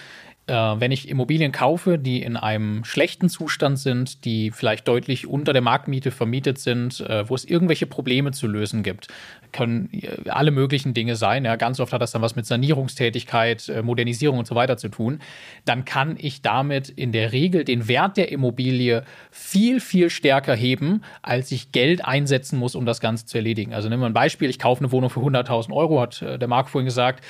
äh, 0.51 0.81
wenn 0.81 0.91
ich 0.91 1.09
Immobilien 1.09 1.53
kaufe, 1.53 1.97
die 1.97 2.23
in 2.23 2.37
einem 2.37 2.85
schlechten 2.85 3.29
Zustand 3.29 3.79
sind, 3.79 4.25
die 4.25 4.51
vielleicht 4.51 4.89
deutlich 4.89 5.29
unter 5.29 5.53
der 5.53 5.63
Marktmiete 5.63 6.11
vermietet 6.11 6.59
sind, 6.59 7.01
äh, 7.01 7.29
wo 7.29 7.37
es 7.37 7.45
irgendwelche 7.45 7.87
Probleme 7.87 8.33
zu 8.33 8.49
lösen 8.49 8.83
gibt, 8.83 9.07
können 9.53 9.89
äh, 9.93 10.29
alle 10.29 10.51
möglichen 10.51 10.93
Dinge 10.93 11.15
sein. 11.15 11.45
Ja, 11.45 11.55
ganz 11.55 11.79
oft 11.79 11.93
hat 11.93 12.03
das 12.03 12.11
dann 12.11 12.23
was 12.23 12.35
mit 12.35 12.47
Sanierungstätigkeit, 12.47 13.69
äh, 13.69 13.83
Modernisierung 13.83 14.39
und 14.39 14.47
so 14.47 14.57
weiter 14.57 14.77
zu 14.77 14.89
tun. 14.89 15.21
Dann 15.65 15.85
kann 15.85 16.17
ich 16.19 16.43
damit 16.43 16.89
in 16.89 17.13
der 17.13 17.31
Regel 17.31 17.65
den 17.65 17.87
Wert 17.87 18.17
der 18.17 18.33
Immobilie 18.33 19.05
viel, 19.31 19.81
viel 19.81 20.11
stärker 20.11 20.57
heben, 20.57 21.03
als 21.23 21.53
ich 21.53 21.71
Geld 21.71 22.05
einsetzen 22.05 22.59
muss, 22.59 22.75
um 22.75 22.87
das 22.87 23.01
Ganze 23.01 23.27
zu 23.27 23.39
erledigen. 23.39 23.73
Also 23.73 23.89
nehmen 23.89 24.03
wir 24.03 24.07
ein 24.07 24.15
Beispiel, 24.15 24.51
ich 24.51 24.59
kaufe 24.59 24.81
eine 24.81 24.91
Wohnung 24.91 25.11
für 25.11 25.21
100.000 25.21 25.73
Euro, 25.73 26.01
hat 26.01 26.23
äh, 26.23 26.39
der 26.39 26.49
Marc 26.49 26.69
vorhin 26.69 26.87
gesagt, 26.87 27.25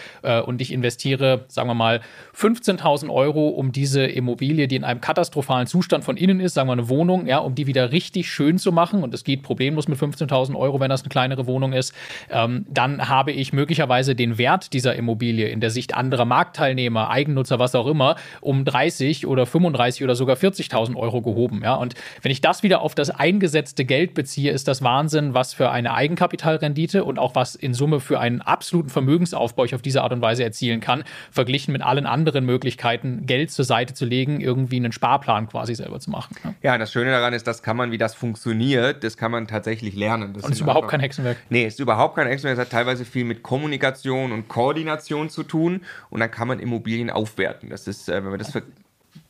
und 0.47 0.61
ich 0.61 0.73
investiere, 0.73 1.45
sagen 1.49 1.69
wir 1.69 1.75
mal, 1.75 2.00
15.000 2.37 3.10
Euro, 3.11 3.49
um 3.49 3.73
diese 3.73 4.05
Immobilie, 4.05 4.69
die 4.69 4.76
in 4.76 4.85
einem 4.85 5.00
katastrophalen 5.00 5.67
Zustand 5.67 6.05
von 6.05 6.17
innen 6.17 6.40
ist, 6.40 6.55
sagen 6.55 6.69
wir 6.69 6.73
eine 6.73 6.88
Wohnung, 6.88 7.26
ja, 7.26 7.38
um 7.38 7.55
die 7.55 7.67
wieder 7.67 7.93
richtig 7.93 8.31
schön 8.31 8.59
zu 8.59 8.73
machen. 8.73 9.02
Und 9.02 9.14
es 9.14 9.25
geht 9.25 9.43
problemlos 9.43 9.88
mit 9.88 9.99
15.000 9.99 10.57
Euro, 10.57 10.81
wenn 10.81 10.90
das 10.90 11.02
eine 11.02 11.09
kleinere 11.09 11.47
Wohnung 11.47 11.73
ist 11.73 11.95
ähm, 12.31 12.67
dann 12.69 13.09
habe 13.09 13.33
ich 13.33 13.52
möglicherweise 13.52 14.14
den 14.14 14.38
Wert 14.38 14.73
dieser 14.73 14.95
Immobilie 14.95 15.49
in 15.49 15.61
der 15.61 15.71
Sicht 15.71 15.95
anderer 15.95 16.25
Marktteilnehmer, 16.25 17.11
Eigennutzer, 17.11 17.59
was 17.59 17.75
auch 17.75 17.87
immer, 17.87 18.17
um 18.40 18.64
30 18.64 19.26
oder 19.26 19.47
35 19.47 20.05
oder 20.05 20.14
sogar 20.14 20.37
40.000 20.37 20.97
Euro 20.97 21.23
gehoben. 21.23 21.62
Ja? 21.62 21.75
Und 21.75 21.95
wenn 22.23 22.33
ich 22.33 22.40
das 22.40 22.62
wieder 22.62 22.83
auf 22.83 22.95
das 22.95 23.11
eingesetzte 23.11 23.85
Geld 23.85 24.14
beziehe, 24.14 24.52
ist 24.52 24.69
das 24.69 24.83
Wahnsinn, 24.83 25.35
was 25.35 25.55
für 25.55 25.71
eine 25.71 25.95
Eigenkapitalrendite 25.95 27.05
und 27.05 27.19
auch 27.19 27.35
was 27.35 27.55
in 27.55 27.75
Summe 27.75 28.00
für 28.00 28.21
einen 28.21 28.40
absoluten 28.40 28.90
Vermögensaufbau 28.90 29.64
ich 29.64 29.75
auf 29.75 29.83
diese 29.83 30.02
Art 30.02 30.12
und 30.12 30.23
Weise 30.23 30.45
erzielen 30.45 30.81
kann, 30.81 31.05
verglichen 31.31 31.73
mit 31.73 31.83
allen 31.83 32.07
anderen 32.07 32.45
Möglichkeiten, 32.45 33.00
Geld 33.02 33.50
zur 33.50 33.64
Seite 33.64 33.95
zu 33.95 34.04
legen, 34.04 34.40
irgendwie 34.40 34.76
einen 34.76 34.92
Sparplan 34.92 35.49
quasi 35.49 35.75
selber 35.75 36.00
zu 36.00 36.11
machen. 36.11 36.37
Ja, 36.45 36.54
ja 36.62 36.78
das 36.78 36.92
Schöne 36.92 37.11
daran 37.11 37.33
ist, 37.33 37.47
das 37.47 37.62
kann 37.62 37.76
man, 37.76 37.90
wie 37.90 37.99
das 37.99 38.14
funktioniert, 38.14 39.04
das 39.04 39.16
kann 39.16 39.30
man 39.30 39.47
tatsächlich 39.47 39.95
lernen. 39.95 40.35
Das 40.35 40.45
und 40.45 40.52
ist 40.52 40.61
überhaupt 40.61 40.88
kein 40.88 41.00
Hexenwerk. 41.00 41.38
Nee, 41.49 41.66
ist 41.66 41.80
überhaupt 41.80 42.16
kein 42.16 42.26
Extra, 42.26 42.50
es 42.50 42.59
hat 42.59 42.71
teilweise 42.71 43.04
viel 43.04 43.25
mit 43.25 43.42
Kommunikation 43.42 44.33
und 44.33 44.49
Koordination 44.49 45.30
zu 45.30 45.42
tun 45.42 45.83
und 46.11 46.21
dann 46.21 46.30
kann 46.30 46.49
man 46.49 46.61
Immobilien 46.61 47.11
aufwerten. 47.11 47.71
Das 47.71 47.87
ist, 47.87 48.09
äh, 48.09 48.14
wenn 48.14 48.30
man 48.30 48.38
das 48.38 48.52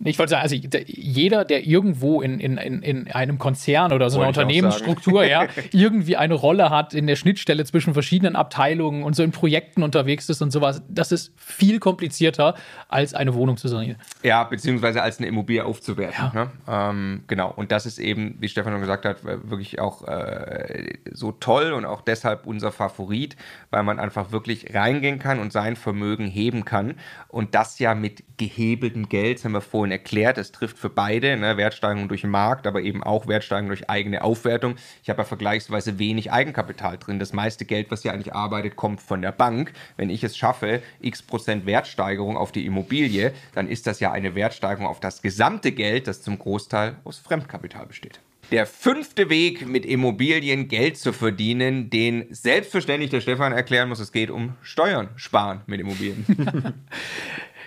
ich 0.02 0.18
wollte 0.18 0.30
sagen, 0.30 0.42
also 0.42 0.56
jeder, 0.86 1.44
der 1.44 1.66
irgendwo 1.66 2.22
in, 2.22 2.40
in, 2.40 2.56
in 2.56 3.10
einem 3.10 3.38
Konzern 3.38 3.92
oder 3.92 4.08
so 4.08 4.18
einer 4.20 4.28
Unternehmensstruktur 4.28 5.24
ja, 5.24 5.46
irgendwie 5.72 6.16
eine 6.16 6.34
Rolle 6.34 6.70
hat 6.70 6.94
in 6.94 7.06
der 7.06 7.16
Schnittstelle 7.16 7.64
zwischen 7.66 7.92
verschiedenen 7.92 8.34
Abteilungen 8.34 9.02
und 9.02 9.14
so 9.14 9.22
in 9.22 9.30
Projekten 9.30 9.82
unterwegs 9.82 10.28
ist 10.30 10.40
und 10.40 10.52
sowas, 10.52 10.82
das 10.88 11.12
ist 11.12 11.34
viel 11.36 11.80
komplizierter, 11.80 12.54
als 12.88 13.12
eine 13.12 13.34
Wohnung 13.34 13.58
zu 13.58 13.68
sanieren. 13.68 13.98
Ja, 14.22 14.44
beziehungsweise 14.44 15.02
als 15.02 15.18
eine 15.18 15.26
Immobilie 15.26 15.64
aufzuwerten. 15.64 16.30
Ja. 16.34 16.44
Ne? 16.44 16.50
Ähm, 16.66 17.24
genau. 17.26 17.52
Und 17.54 17.70
das 17.70 17.84
ist 17.84 17.98
eben, 17.98 18.36
wie 18.40 18.48
Stefan 18.48 18.72
schon 18.72 18.80
gesagt 18.80 19.04
hat, 19.04 19.22
wirklich 19.24 19.80
auch 19.80 20.08
äh, 20.08 20.94
so 21.12 21.32
toll 21.32 21.72
und 21.72 21.84
auch 21.84 22.00
deshalb 22.00 22.46
unser 22.46 22.72
Favorit, 22.72 23.36
weil 23.70 23.82
man 23.82 23.98
einfach 23.98 24.32
wirklich 24.32 24.74
reingehen 24.74 25.18
kann 25.18 25.40
und 25.40 25.52
sein 25.52 25.76
Vermögen 25.76 26.26
heben 26.26 26.64
kann. 26.64 26.94
Und 27.28 27.54
das 27.54 27.78
ja 27.78 27.94
mit 27.94 28.24
gehebeltem 28.38 29.10
Geld, 29.10 29.38
das 29.38 29.44
haben 29.44 29.52
wir 29.52 29.60
vorhin 29.60 29.89
erklärt, 29.90 30.38
es 30.38 30.52
trifft 30.52 30.78
für 30.78 30.90
beide, 30.90 31.36
ne, 31.36 31.56
Wertsteigerung 31.56 32.08
durch 32.08 32.22
den 32.22 32.30
Markt, 32.30 32.66
aber 32.66 32.80
eben 32.80 33.02
auch 33.02 33.26
Wertsteigerung 33.26 33.68
durch 33.68 33.88
eigene 33.88 34.22
Aufwertung. 34.22 34.76
Ich 35.02 35.10
habe 35.10 35.22
ja 35.22 35.24
vergleichsweise 35.24 35.98
wenig 35.98 36.32
Eigenkapital 36.32 36.98
drin. 36.98 37.18
Das 37.18 37.32
meiste 37.32 37.64
Geld, 37.64 37.90
was 37.90 38.02
hier 38.02 38.12
eigentlich 38.12 38.34
arbeitet, 38.34 38.76
kommt 38.76 39.00
von 39.00 39.22
der 39.22 39.32
Bank. 39.32 39.72
Wenn 39.96 40.10
ich 40.10 40.24
es 40.24 40.36
schaffe, 40.36 40.82
x 41.00 41.22
Prozent 41.22 41.66
Wertsteigerung 41.66 42.36
auf 42.36 42.52
die 42.52 42.66
Immobilie, 42.66 43.32
dann 43.54 43.68
ist 43.68 43.86
das 43.86 44.00
ja 44.00 44.12
eine 44.12 44.34
Wertsteigerung 44.34 44.86
auf 44.86 45.00
das 45.00 45.22
gesamte 45.22 45.72
Geld, 45.72 46.06
das 46.06 46.22
zum 46.22 46.38
Großteil 46.38 46.96
aus 47.04 47.18
Fremdkapital 47.18 47.86
besteht. 47.86 48.20
Der 48.50 48.66
fünfte 48.66 49.30
Weg, 49.30 49.68
mit 49.68 49.86
Immobilien 49.86 50.66
Geld 50.66 50.98
zu 50.98 51.12
verdienen, 51.12 51.88
den 51.88 52.26
selbstverständlich 52.30 53.10
der 53.10 53.20
Stefan 53.20 53.52
erklären 53.52 53.88
muss, 53.88 54.00
es 54.00 54.10
geht 54.10 54.28
um 54.28 54.54
Steuern 54.60 55.08
sparen 55.14 55.60
mit 55.66 55.80
Immobilien. 55.80 56.24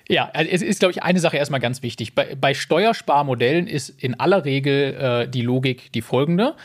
Ja, 0.09 0.29
also 0.33 0.51
es 0.51 0.61
ist, 0.61 0.79
glaube 0.79 0.91
ich, 0.91 1.03
eine 1.03 1.19
Sache 1.19 1.37
erstmal 1.37 1.59
ganz 1.59 1.81
wichtig. 1.81 2.13
Bei, 2.13 2.35
bei 2.35 2.53
Steuersparmodellen 2.53 3.67
ist 3.67 3.89
in 3.89 4.19
aller 4.19 4.43
Regel 4.45 4.93
äh, 4.95 5.27
die 5.29 5.41
Logik 5.41 5.91
die 5.93 6.01
folgende. 6.01 6.55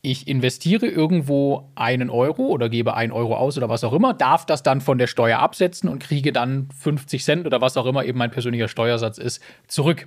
Ich 0.00 0.28
investiere 0.28 0.86
irgendwo 0.86 1.72
einen 1.74 2.10
Euro 2.10 2.46
oder 2.46 2.68
gebe 2.68 2.94
einen 2.94 3.12
Euro 3.12 3.36
aus 3.36 3.58
oder 3.58 3.68
was 3.68 3.82
auch 3.82 3.92
immer, 3.92 4.14
darf 4.14 4.46
das 4.46 4.62
dann 4.62 4.80
von 4.80 4.98
der 4.98 5.08
Steuer 5.08 5.40
absetzen 5.40 5.88
und 5.88 6.00
kriege 6.00 6.32
dann 6.32 6.68
50 6.80 7.24
Cent 7.24 7.46
oder 7.46 7.60
was 7.60 7.76
auch 7.76 7.86
immer 7.86 8.04
eben 8.04 8.16
mein 8.16 8.30
persönlicher 8.30 8.68
Steuersatz 8.68 9.18
ist, 9.18 9.42
zurück. 9.66 10.06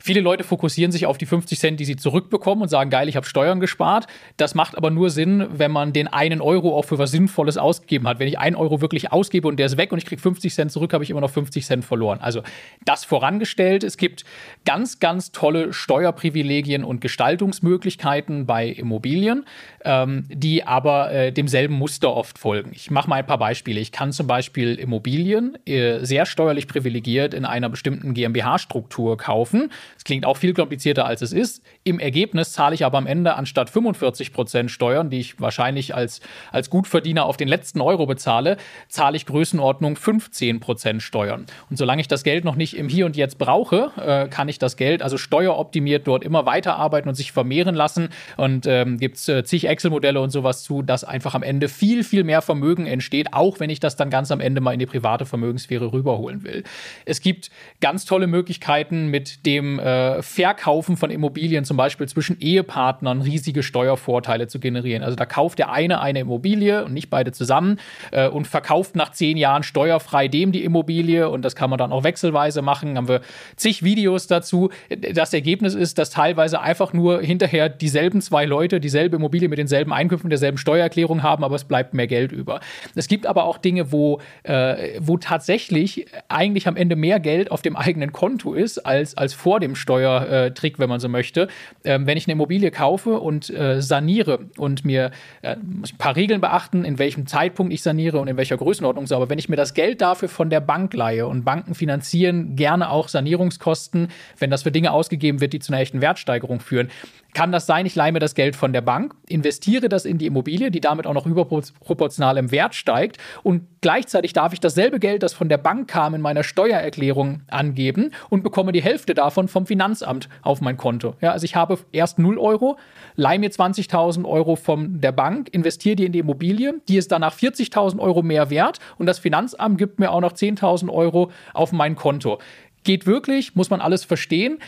Viele 0.00 0.20
Leute 0.20 0.44
fokussieren 0.44 0.92
sich 0.92 1.06
auf 1.06 1.18
die 1.18 1.26
50 1.26 1.58
Cent, 1.58 1.80
die 1.80 1.84
sie 1.84 1.96
zurückbekommen 1.96 2.62
und 2.62 2.68
sagen, 2.68 2.90
geil, 2.90 3.08
ich 3.08 3.16
habe 3.16 3.26
Steuern 3.26 3.60
gespart. 3.60 4.06
Das 4.36 4.54
macht 4.54 4.76
aber 4.76 4.90
nur 4.90 5.10
Sinn, 5.10 5.46
wenn 5.50 5.70
man 5.70 5.92
den 5.92 6.08
einen 6.08 6.40
Euro 6.40 6.76
auch 6.76 6.84
für 6.84 6.98
was 6.98 7.10
Sinnvolles 7.10 7.58
ausgegeben 7.58 8.06
hat. 8.06 8.18
Wenn 8.18 8.28
ich 8.28 8.38
einen 8.38 8.56
Euro 8.56 8.80
wirklich 8.80 9.12
ausgebe 9.12 9.48
und 9.48 9.58
der 9.58 9.66
ist 9.66 9.76
weg 9.76 9.92
und 9.92 9.98
ich 9.98 10.06
kriege 10.06 10.20
50 10.20 10.54
Cent 10.54 10.72
zurück, 10.72 10.92
habe 10.92 11.04
ich 11.04 11.10
immer 11.10 11.20
noch 11.20 11.30
50 11.30 11.64
Cent 11.64 11.84
verloren. 11.84 12.20
Also 12.20 12.42
das 12.84 13.04
vorangestellt. 13.04 13.84
Es 13.84 13.96
gibt 13.96 14.24
ganz, 14.64 15.00
ganz 15.00 15.32
tolle 15.32 15.72
Steuerprivilegien 15.72 16.84
und 16.84 17.00
Gestaltungsmöglichkeiten 17.00 18.46
bei 18.46 18.68
Immobilien, 18.68 19.44
ähm, 19.84 20.26
die 20.28 20.64
aber 20.64 21.12
äh, 21.12 21.32
demselben 21.32 21.74
Muster 21.74 22.14
oft 22.14 22.38
folgen. 22.38 22.70
Ich 22.72 22.90
mache 22.90 23.08
mal 23.08 23.16
ein 23.16 23.26
paar 23.26 23.38
Beispiele. 23.38 23.80
Ich 23.80 23.92
kann 23.92 24.12
zum 24.12 24.26
Beispiel 24.26 24.74
Immobilien 24.76 25.58
äh, 25.66 26.04
sehr 26.04 26.26
steuerlich 26.26 26.68
privilegiert 26.68 27.34
in 27.34 27.44
einer 27.44 27.68
bestimmten 27.68 28.14
GmbH-Struktur 28.14 29.16
kaufen. 29.16 29.70
Das 29.94 30.04
klingt 30.04 30.24
auch 30.24 30.36
viel 30.36 30.54
komplizierter, 30.54 31.06
als 31.06 31.22
es 31.22 31.32
ist. 31.32 31.62
Im 31.84 31.98
Ergebnis 31.98 32.52
zahle 32.52 32.74
ich 32.74 32.84
aber 32.84 32.98
am 32.98 33.06
Ende 33.06 33.34
anstatt 33.34 33.70
45 33.70 34.32
Prozent 34.32 34.70
Steuern, 34.70 35.10
die 35.10 35.20
ich 35.20 35.40
wahrscheinlich 35.40 35.94
als, 35.94 36.20
als 36.52 36.70
Gutverdiener 36.70 37.24
auf 37.24 37.36
den 37.36 37.48
letzten 37.48 37.80
Euro 37.80 38.06
bezahle, 38.06 38.56
zahle 38.88 39.16
ich 39.16 39.26
Größenordnung 39.26 39.96
15 39.96 40.60
Prozent 40.60 41.02
Steuern. 41.02 41.46
Und 41.70 41.76
solange 41.76 42.00
ich 42.00 42.08
das 42.08 42.24
Geld 42.24 42.44
noch 42.44 42.56
nicht 42.56 42.76
im 42.76 42.88
Hier 42.88 43.06
und 43.06 43.16
Jetzt 43.16 43.38
brauche, 43.38 43.92
äh, 43.96 44.28
kann 44.28 44.48
ich 44.48 44.58
das 44.58 44.76
Geld 44.76 45.02
also 45.02 45.18
steueroptimiert 45.18 46.06
dort 46.06 46.24
immer 46.24 46.46
weiterarbeiten 46.46 47.08
und 47.08 47.14
sich 47.14 47.32
vermehren 47.32 47.74
lassen. 47.74 48.08
Und 48.36 48.66
ähm, 48.66 48.98
gibt 48.98 49.16
es 49.16 49.28
äh, 49.28 49.44
zig 49.44 49.66
Excel-Modelle 49.66 50.20
und 50.20 50.30
sowas 50.30 50.62
zu, 50.62 50.82
dass 50.82 51.04
einfach 51.04 51.34
am 51.34 51.42
Ende 51.42 51.68
viel, 51.68 52.04
viel 52.04 52.24
mehr 52.24 52.42
Vermögen 52.42 52.86
entsteht, 52.86 53.32
auch 53.32 53.60
wenn 53.60 53.70
ich 53.70 53.80
das 53.80 53.96
dann 53.96 54.10
ganz 54.10 54.30
am 54.30 54.40
Ende 54.40 54.60
mal 54.60 54.72
in 54.72 54.78
die 54.78 54.86
private 54.86 55.26
Vermögenssphäre 55.26 55.92
rüberholen 55.92 56.44
will. 56.44 56.64
Es 57.04 57.20
gibt 57.20 57.50
ganz 57.80 58.04
tolle 58.04 58.26
Möglichkeiten 58.26 59.08
mit 59.08 59.46
dem 59.46 59.77
äh, 59.78 60.22
Verkaufen 60.22 60.96
von 60.96 61.10
Immobilien, 61.10 61.64
zum 61.64 61.76
Beispiel 61.76 62.08
zwischen 62.08 62.38
Ehepartnern, 62.40 63.22
riesige 63.22 63.62
Steuervorteile 63.62 64.46
zu 64.48 64.58
generieren. 64.60 65.02
Also 65.02 65.16
da 65.16 65.26
kauft 65.26 65.58
der 65.58 65.70
eine 65.70 66.00
eine 66.00 66.20
Immobilie 66.20 66.84
und 66.84 66.92
nicht 66.92 67.10
beide 67.10 67.32
zusammen 67.32 67.78
äh, 68.10 68.28
und 68.28 68.46
verkauft 68.46 68.96
nach 68.96 69.12
zehn 69.12 69.36
Jahren 69.36 69.62
steuerfrei 69.62 70.28
dem 70.28 70.52
die 70.52 70.64
Immobilie 70.64 71.28
und 71.28 71.44
das 71.44 71.56
kann 71.56 71.70
man 71.70 71.78
dann 71.78 71.92
auch 71.92 72.04
wechselweise 72.04 72.62
machen. 72.62 72.96
Haben 72.96 73.08
wir 73.08 73.20
zig 73.56 73.82
Videos 73.82 74.26
dazu. 74.26 74.70
Das 75.12 75.32
Ergebnis 75.32 75.74
ist, 75.74 75.98
dass 75.98 76.10
teilweise 76.10 76.60
einfach 76.60 76.92
nur 76.92 77.20
hinterher 77.20 77.68
dieselben 77.68 78.20
zwei 78.20 78.44
Leute 78.44 78.80
dieselbe 78.80 79.16
Immobilie 79.16 79.48
mit 79.48 79.58
denselben 79.58 79.92
Einkünften, 79.92 80.30
derselben 80.30 80.58
Steuererklärung 80.58 81.22
haben, 81.22 81.44
aber 81.44 81.56
es 81.56 81.64
bleibt 81.64 81.94
mehr 81.94 82.06
Geld 82.06 82.32
über. 82.32 82.60
Es 82.94 83.08
gibt 83.08 83.26
aber 83.26 83.44
auch 83.44 83.58
Dinge, 83.58 83.92
wo, 83.92 84.20
äh, 84.42 84.98
wo 85.00 85.16
tatsächlich 85.16 86.06
eigentlich 86.28 86.66
am 86.66 86.76
Ende 86.76 86.96
mehr 86.96 87.20
Geld 87.20 87.50
auf 87.50 87.62
dem 87.62 87.76
eigenen 87.76 88.12
Konto 88.12 88.54
ist, 88.54 88.78
als, 88.78 89.16
als 89.16 89.34
vor 89.34 89.60
dem 89.60 89.67
Steuertrick, 89.74 90.78
wenn 90.78 90.88
man 90.88 91.00
so 91.00 91.08
möchte. 91.08 91.48
Ähm, 91.84 92.06
wenn 92.06 92.16
ich 92.16 92.26
eine 92.26 92.32
Immobilie 92.32 92.70
kaufe 92.70 93.18
und 93.20 93.50
äh, 93.50 93.80
saniere 93.80 94.40
und 94.56 94.84
mir 94.84 95.10
äh, 95.42 95.56
muss 95.56 95.92
ein 95.92 95.98
paar 95.98 96.16
Regeln 96.16 96.40
beachten, 96.40 96.84
in 96.84 96.98
welchem 96.98 97.26
Zeitpunkt 97.26 97.72
ich 97.72 97.82
saniere 97.82 98.18
und 98.18 98.28
in 98.28 98.36
welcher 98.36 98.56
Größenordnung 98.56 99.06
so, 99.06 99.16
aber 99.16 99.30
wenn 99.30 99.38
ich 99.38 99.48
mir 99.48 99.56
das 99.56 99.74
Geld 99.74 100.00
dafür 100.00 100.28
von 100.28 100.50
der 100.50 100.60
Bank 100.60 100.94
leihe 100.94 101.26
und 101.26 101.44
Banken 101.44 101.74
finanzieren 101.74 102.56
gerne 102.56 102.90
auch 102.90 103.08
Sanierungskosten, 103.08 104.08
wenn 104.38 104.50
das 104.50 104.62
für 104.62 104.72
Dinge 104.72 104.92
ausgegeben 104.92 105.40
wird, 105.40 105.52
die 105.52 105.58
zu 105.58 105.72
einer 105.72 105.80
echten 105.80 106.00
Wertsteigerung 106.00 106.60
führen, 106.60 106.90
kann 107.34 107.52
das 107.52 107.66
sein, 107.66 107.86
ich 107.86 107.94
leihe 107.94 108.12
mir 108.12 108.18
das 108.18 108.34
Geld 108.34 108.56
von 108.56 108.72
der 108.72 108.80
Bank, 108.80 109.14
investiere 109.28 109.88
das 109.88 110.04
in 110.04 110.18
die 110.18 110.26
Immobilie, 110.26 110.70
die 110.70 110.80
damit 110.80 111.06
auch 111.06 111.14
noch 111.14 111.26
überproportional 111.26 112.36
im 112.38 112.50
Wert 112.50 112.74
steigt 112.74 113.18
und 113.42 113.62
gleichzeitig 113.80 114.32
darf 114.32 114.52
ich 114.52 114.60
dasselbe 114.60 114.98
Geld, 114.98 115.22
das 115.22 115.34
von 115.34 115.48
der 115.48 115.58
Bank 115.58 115.88
kam, 115.88 116.14
in 116.14 116.20
meiner 116.20 116.42
Steuererklärung 116.42 117.42
angeben 117.48 118.12
und 118.30 118.42
bekomme 118.42 118.72
die 118.72 118.82
Hälfte 118.82 119.14
davon 119.14 119.48
vom 119.48 119.66
Finanzamt 119.66 120.28
auf 120.42 120.60
mein 120.60 120.76
Konto. 120.76 121.14
Ja, 121.20 121.32
also 121.32 121.44
ich 121.44 121.54
habe 121.54 121.78
erst 121.92 122.18
0 122.18 122.38
Euro, 122.38 122.78
leihe 123.14 123.38
mir 123.38 123.50
20.000 123.50 124.24
Euro 124.24 124.56
von 124.56 125.00
der 125.00 125.12
Bank, 125.12 125.48
investiere 125.52 125.96
die 125.96 126.06
in 126.06 126.12
die 126.12 126.20
Immobilie, 126.20 126.80
die 126.88 126.96
ist 126.96 127.12
danach 127.12 127.34
40.000 127.34 127.98
Euro 127.98 128.22
mehr 128.22 128.50
wert 128.50 128.78
und 128.96 129.06
das 129.06 129.18
Finanzamt 129.18 129.78
gibt 129.78 130.00
mir 130.00 130.10
auch 130.10 130.20
noch 130.20 130.32
10.000 130.32 130.90
Euro 130.90 131.30
auf 131.52 131.72
mein 131.72 131.94
Konto. 131.94 132.38
Geht 132.84 133.06
wirklich, 133.06 133.54
muss 133.54 133.70
man 133.70 133.80
alles 133.80 134.04
verstehen 134.04 134.58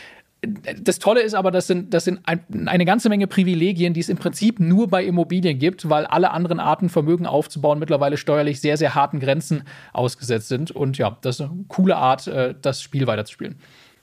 das 0.41 0.97
Tolle 0.97 1.21
ist 1.21 1.35
aber, 1.35 1.51
das 1.51 1.67
sind, 1.67 1.93
das 1.93 2.05
sind 2.05 2.21
ein, 2.23 2.67
eine 2.67 2.83
ganze 2.83 3.09
Menge 3.09 3.27
Privilegien, 3.27 3.93
die 3.93 3.99
es 3.99 4.09
im 4.09 4.17
Prinzip 4.17 4.59
nur 4.59 4.87
bei 4.87 5.03
Immobilien 5.05 5.59
gibt, 5.59 5.87
weil 5.87 6.05
alle 6.07 6.31
anderen 6.31 6.59
Arten, 6.59 6.89
Vermögen 6.89 7.27
aufzubauen, 7.27 7.77
mittlerweile 7.77 8.17
steuerlich 8.17 8.59
sehr, 8.59 8.75
sehr 8.75 8.95
harten 8.95 9.19
Grenzen 9.19 9.63
ausgesetzt 9.93 10.47
sind. 10.47 10.71
Und 10.71 10.97
ja, 10.97 11.17
das 11.21 11.39
ist 11.39 11.41
eine 11.41 11.65
coole 11.67 11.95
Art, 11.95 12.25
äh, 12.27 12.55
das 12.59 12.81
Spiel 12.81 13.05
weiterzuspielen. 13.05 13.57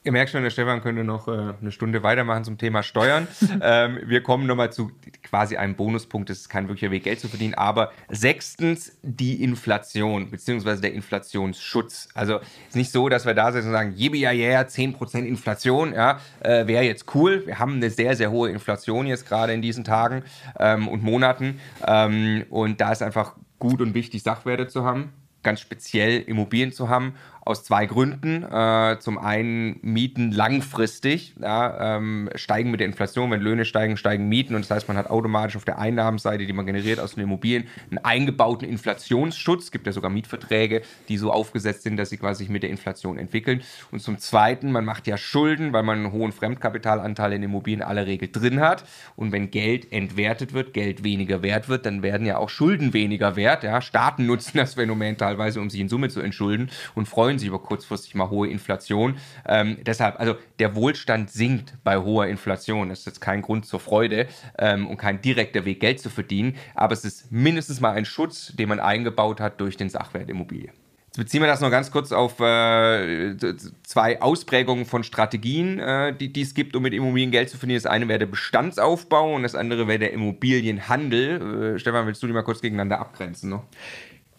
Ihr 0.08 0.12
merkt 0.12 0.30
schon, 0.30 0.42
der 0.42 0.48
Stefan 0.48 0.80
könnte 0.80 1.04
noch 1.04 1.28
äh, 1.28 1.52
eine 1.60 1.70
Stunde 1.70 2.02
weitermachen 2.02 2.42
zum 2.42 2.56
Thema 2.56 2.82
Steuern. 2.82 3.28
ähm, 3.60 3.98
wir 4.06 4.22
kommen 4.22 4.46
nochmal 4.46 4.72
zu 4.72 4.90
quasi 5.22 5.58
einem 5.58 5.74
Bonuspunkt. 5.74 6.30
Es 6.30 6.40
ist 6.40 6.48
kein 6.48 6.66
wirklicher 6.66 6.90
Weg, 6.90 7.04
Geld 7.04 7.20
zu 7.20 7.28
verdienen. 7.28 7.52
Aber 7.52 7.92
sechstens 8.08 8.96
die 9.02 9.42
Inflation, 9.42 10.30
beziehungsweise 10.30 10.80
der 10.80 10.94
Inflationsschutz. 10.94 12.08
Also 12.14 12.36
es 12.36 12.68
ist 12.68 12.76
nicht 12.76 12.90
so, 12.90 13.10
dass 13.10 13.26
wir 13.26 13.34
da 13.34 13.52
sitzen 13.52 13.66
und 13.66 13.72
sagen, 13.74 13.92
jebe 13.96 14.16
ja, 14.16 14.30
ja, 14.30 14.62
10% 14.62 15.24
Inflation, 15.24 15.92
ja, 15.92 16.20
äh, 16.40 16.66
wäre 16.66 16.84
jetzt 16.84 17.14
cool. 17.14 17.42
Wir 17.44 17.58
haben 17.58 17.74
eine 17.74 17.90
sehr, 17.90 18.16
sehr 18.16 18.30
hohe 18.30 18.48
Inflation 18.48 19.06
jetzt 19.06 19.28
gerade 19.28 19.52
in 19.52 19.60
diesen 19.60 19.84
Tagen 19.84 20.22
ähm, 20.58 20.88
und 20.88 21.02
Monaten. 21.02 21.60
Ähm, 21.86 22.46
und 22.48 22.80
da 22.80 22.92
ist 22.92 23.02
einfach 23.02 23.34
gut 23.58 23.82
und 23.82 23.92
wichtig, 23.92 24.22
Sachwerte 24.22 24.68
zu 24.68 24.86
haben 24.86 25.12
ganz 25.42 25.60
speziell 25.60 26.20
Immobilien 26.22 26.72
zu 26.72 26.88
haben 26.88 27.14
aus 27.48 27.64
zwei 27.64 27.86
Gründen. 27.86 28.42
Äh, 28.44 28.98
zum 29.00 29.18
einen 29.18 29.78
Mieten 29.82 30.32
langfristig 30.32 31.34
ja, 31.40 31.96
ähm, 31.96 32.30
steigen 32.34 32.70
mit 32.70 32.80
der 32.80 32.86
Inflation. 32.86 33.30
Wenn 33.30 33.40
Löhne 33.40 33.64
steigen, 33.64 33.96
steigen 33.96 34.28
Mieten. 34.28 34.54
Und 34.54 34.62
das 34.62 34.70
heißt, 34.70 34.88
man 34.88 34.96
hat 34.96 35.10
automatisch 35.10 35.56
auf 35.56 35.64
der 35.64 35.78
Einnahmenseite, 35.78 36.46
die 36.46 36.52
man 36.52 36.66
generiert 36.66 37.00
aus 37.00 37.14
den 37.14 37.24
Immobilien, 37.24 37.66
einen 37.90 37.98
eingebauten 37.98 38.68
Inflationsschutz. 38.68 39.64
Es 39.64 39.70
gibt 39.70 39.86
ja 39.86 39.92
sogar 39.92 40.10
Mietverträge, 40.10 40.82
die 41.08 41.16
so 41.16 41.32
aufgesetzt 41.32 41.82
sind, 41.82 41.96
dass 41.96 42.10
sie 42.10 42.16
quasi 42.16 42.38
sich 42.38 42.48
mit 42.48 42.62
der 42.62 42.70
Inflation 42.70 43.18
entwickeln. 43.18 43.62
Und 43.90 44.00
zum 44.00 44.18
Zweiten, 44.18 44.72
man 44.72 44.84
macht 44.84 45.06
ja 45.06 45.16
Schulden, 45.16 45.72
weil 45.72 45.82
man 45.82 45.98
einen 45.98 46.12
hohen 46.12 46.32
Fremdkapitalanteil 46.32 47.34
in 47.34 47.42
Immobilien 47.42 47.82
aller 47.82 48.06
Regel 48.06 48.30
drin 48.30 48.60
hat. 48.60 48.84
Und 49.16 49.32
wenn 49.32 49.50
Geld 49.50 49.92
entwertet 49.92 50.54
wird, 50.54 50.72
Geld 50.72 51.04
weniger 51.04 51.42
wert 51.42 51.68
wird, 51.68 51.84
dann 51.84 52.02
werden 52.02 52.26
ja 52.26 52.38
auch 52.38 52.48
Schulden 52.48 52.94
weniger 52.94 53.36
wert. 53.36 53.64
Ja? 53.64 53.82
Staaten 53.82 54.26
nutzen 54.26 54.58
das 54.58 54.74
Phänomen 54.74 55.16
teilweise, 55.16 55.60
um 55.60 55.68
sich 55.68 55.80
in 55.80 55.88
Summe 55.88 56.08
zu 56.08 56.20
entschulden 56.20 56.70
und 56.94 57.08
freuen 57.08 57.37
freuen 57.38 57.40
sich 57.40 57.48
über 57.48 57.60
kurzfristig 57.60 58.14
mal 58.14 58.30
hohe 58.30 58.48
Inflation. 58.48 59.16
Ähm, 59.46 59.78
deshalb, 59.86 60.18
also 60.18 60.34
der 60.58 60.74
Wohlstand 60.74 61.30
sinkt 61.30 61.74
bei 61.84 61.98
hoher 61.98 62.26
Inflation. 62.26 62.88
Das 62.88 63.00
ist 63.00 63.06
jetzt 63.06 63.20
kein 63.20 63.42
Grund 63.42 63.66
zur 63.66 63.80
Freude 63.80 64.26
ähm, 64.58 64.86
und 64.86 64.96
kein 64.96 65.20
direkter 65.20 65.64
Weg, 65.64 65.80
Geld 65.80 66.00
zu 66.00 66.10
verdienen. 66.10 66.56
Aber 66.74 66.92
es 66.94 67.04
ist 67.04 67.30
mindestens 67.30 67.80
mal 67.80 67.92
ein 67.92 68.04
Schutz, 68.04 68.52
den 68.56 68.68
man 68.68 68.80
eingebaut 68.80 69.40
hat 69.40 69.60
durch 69.60 69.76
den 69.76 69.88
Sachwert 69.88 70.28
Immobilie. 70.28 70.72
Jetzt 71.06 71.16
beziehen 71.16 71.40
wir 71.40 71.46
das 71.46 71.60
noch 71.60 71.70
ganz 71.70 71.90
kurz 71.90 72.12
auf 72.12 72.38
äh, 72.40 73.34
zwei 73.82 74.20
Ausprägungen 74.20 74.84
von 74.84 75.04
Strategien, 75.04 75.78
äh, 75.78 76.14
die, 76.14 76.32
die 76.32 76.42
es 76.42 76.54
gibt, 76.54 76.76
um 76.76 76.82
mit 76.82 76.92
Immobilien 76.92 77.30
Geld 77.30 77.48
zu 77.48 77.56
verdienen. 77.56 77.80
Das 77.82 77.90
eine 77.90 78.08
wäre 78.08 78.18
der 78.18 78.26
Bestandsaufbau 78.26 79.34
und 79.34 79.42
das 79.42 79.54
andere 79.54 79.88
wäre 79.88 80.00
der 80.00 80.12
Immobilienhandel. 80.12 81.76
Äh, 81.76 81.78
Stefan, 81.78 82.06
willst 82.06 82.22
du 82.22 82.26
die 82.26 82.32
mal 82.32 82.42
kurz 82.42 82.60
gegeneinander 82.60 83.00
abgrenzen? 83.00 83.50
Ne? 83.50 83.62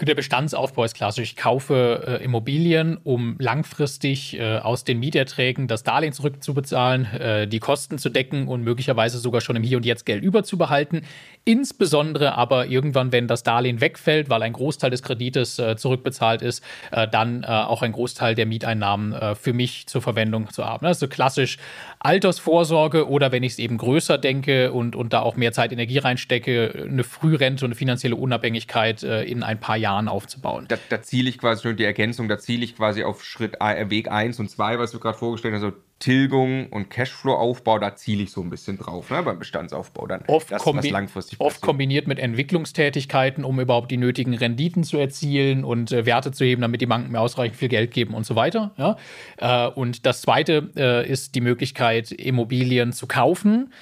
Der 0.01 0.15
Bestandsaufbau 0.15 0.85
ist 0.85 0.95
klassisch. 0.95 1.31
Ich 1.31 1.35
kaufe 1.35 2.19
äh, 2.21 2.23
Immobilien, 2.23 2.97
um 3.03 3.35
langfristig 3.38 4.39
äh, 4.39 4.57
aus 4.59 4.85
den 4.85 4.97
Mieterträgen 4.97 5.67
das 5.67 5.83
Darlehen 5.83 6.13
zurückzubezahlen, 6.13 7.05
äh, 7.05 7.47
die 7.49 7.59
Kosten 7.59 7.97
zu 7.97 8.07
decken 8.07 8.47
und 8.47 8.63
möglicherweise 8.63 9.17
sogar 9.17 9.41
schon 9.41 9.57
im 9.57 9.63
Hier 9.63 9.75
und 9.75 9.85
Jetzt 9.85 10.05
Geld 10.05 10.23
überzubehalten. 10.23 11.01
Insbesondere 11.43 12.35
aber 12.35 12.67
irgendwann, 12.67 13.12
wenn 13.12 13.27
das 13.27 13.43
Darlehen 13.43 13.81
wegfällt, 13.81 14.29
weil 14.29 14.41
ein 14.41 14.53
Großteil 14.53 14.89
des 14.89 15.03
Kredites 15.03 15.59
äh, 15.59 15.75
zurückbezahlt 15.75 16.41
ist, 16.41 16.63
äh, 16.91 17.05
dann 17.05 17.43
äh, 17.43 17.47
auch 17.47 17.81
ein 17.81 17.91
Großteil 17.91 18.35
der 18.35 18.45
Mieteinnahmen 18.45 19.35
für 19.35 19.53
mich 19.53 19.88
zur 19.88 20.01
Verwendung 20.01 20.49
zu 20.49 20.63
haben. 20.65 20.85
Also 20.85 21.07
klassisch 21.07 21.57
Altersvorsorge 21.99 23.09
oder 23.09 23.31
wenn 23.31 23.43
ich 23.43 23.53
es 23.53 23.59
eben 23.59 23.77
größer 23.77 24.17
denke 24.17 24.71
und, 24.71 24.95
und 24.95 25.12
da 25.12 25.21
auch 25.21 25.35
mehr 25.35 25.51
Zeit, 25.51 25.71
Energie 25.71 25.97
reinstecke, 25.97 26.88
eine 26.88 27.03
Frührente 27.03 27.65
und 27.65 27.71
eine 27.71 27.75
finanzielle 27.75 28.15
Unabhängigkeit 28.15 29.03
in 29.03 29.43
ein 29.43 29.59
paar 29.59 29.77
Jahren 29.77 29.88
Jahren 29.89 30.08
aufzubauen. 30.08 30.65
Da, 30.67 30.78
da 30.89 31.02
ziele 31.02 31.30
ich 31.30 31.38
quasi 31.38 31.63
schon 31.63 31.75
die 31.75 31.84
Ergänzung, 31.84 32.28
da 32.28 32.38
ziele 32.38 32.63
ich 32.63 32.75
quasi 32.75 33.04
auf 33.04 33.23
Schritt 33.23 33.58
äh, 33.60 33.89
Weg 33.89 34.12
1 34.12 34.39
und 34.39 34.49
2, 34.49 34.80
was 34.80 34.91
du 34.91 34.99
gerade 34.99 35.17
vorgestellt 35.17 35.56
hast, 35.56 35.63
also 35.63 35.75
Tilgung 35.97 36.67
und 36.67 36.89
Cashflow-Aufbau, 36.89 37.80
da 37.80 37.95
ziele 37.95 38.23
ich 38.23 38.32
so 38.32 38.41
ein 38.41 38.49
bisschen 38.49 38.78
drauf, 38.78 39.10
ne, 39.10 39.21
beim 39.21 39.38
Bestandsaufbau 39.38 40.08
dann. 40.08 40.23
Oft, 40.28 40.52
das, 40.52 40.62
kombi 40.62 40.93
oft 41.39 41.62
kombiniert 41.62 42.08
mit 42.08 42.19
Entwicklungstätigkeiten, 42.19 43.43
um 43.43 43.60
überhaupt 43.60 43.91
die 43.91 43.97
nötigen 43.97 44.34
Renditen 44.34 44.84
zu 44.84 44.97
erzielen 44.97 45.65
und 45.65 45.91
äh, 45.91 46.06
Werte 46.06 46.32
zu 46.32 46.45
heben, 46.45 46.62
damit 46.62 46.80
die 46.80 46.86
Banken 46.86 47.12
mir 47.12 47.19
ausreichend 47.19 47.58
viel 47.58 47.67
Geld 47.67 47.91
geben 47.91 48.13
und 48.13 48.25
so 48.25 48.36
weiter. 48.36 48.71
Ja? 48.78 48.97
Äh, 49.38 49.71
und 49.71 50.06
das 50.06 50.21
zweite 50.21 50.69
äh, 50.78 51.10
ist 51.10 51.36
die 51.36 51.41
Möglichkeit, 51.41 52.12
Immobilien 52.12 52.93
zu 52.93 53.08
kaufen 53.08 53.73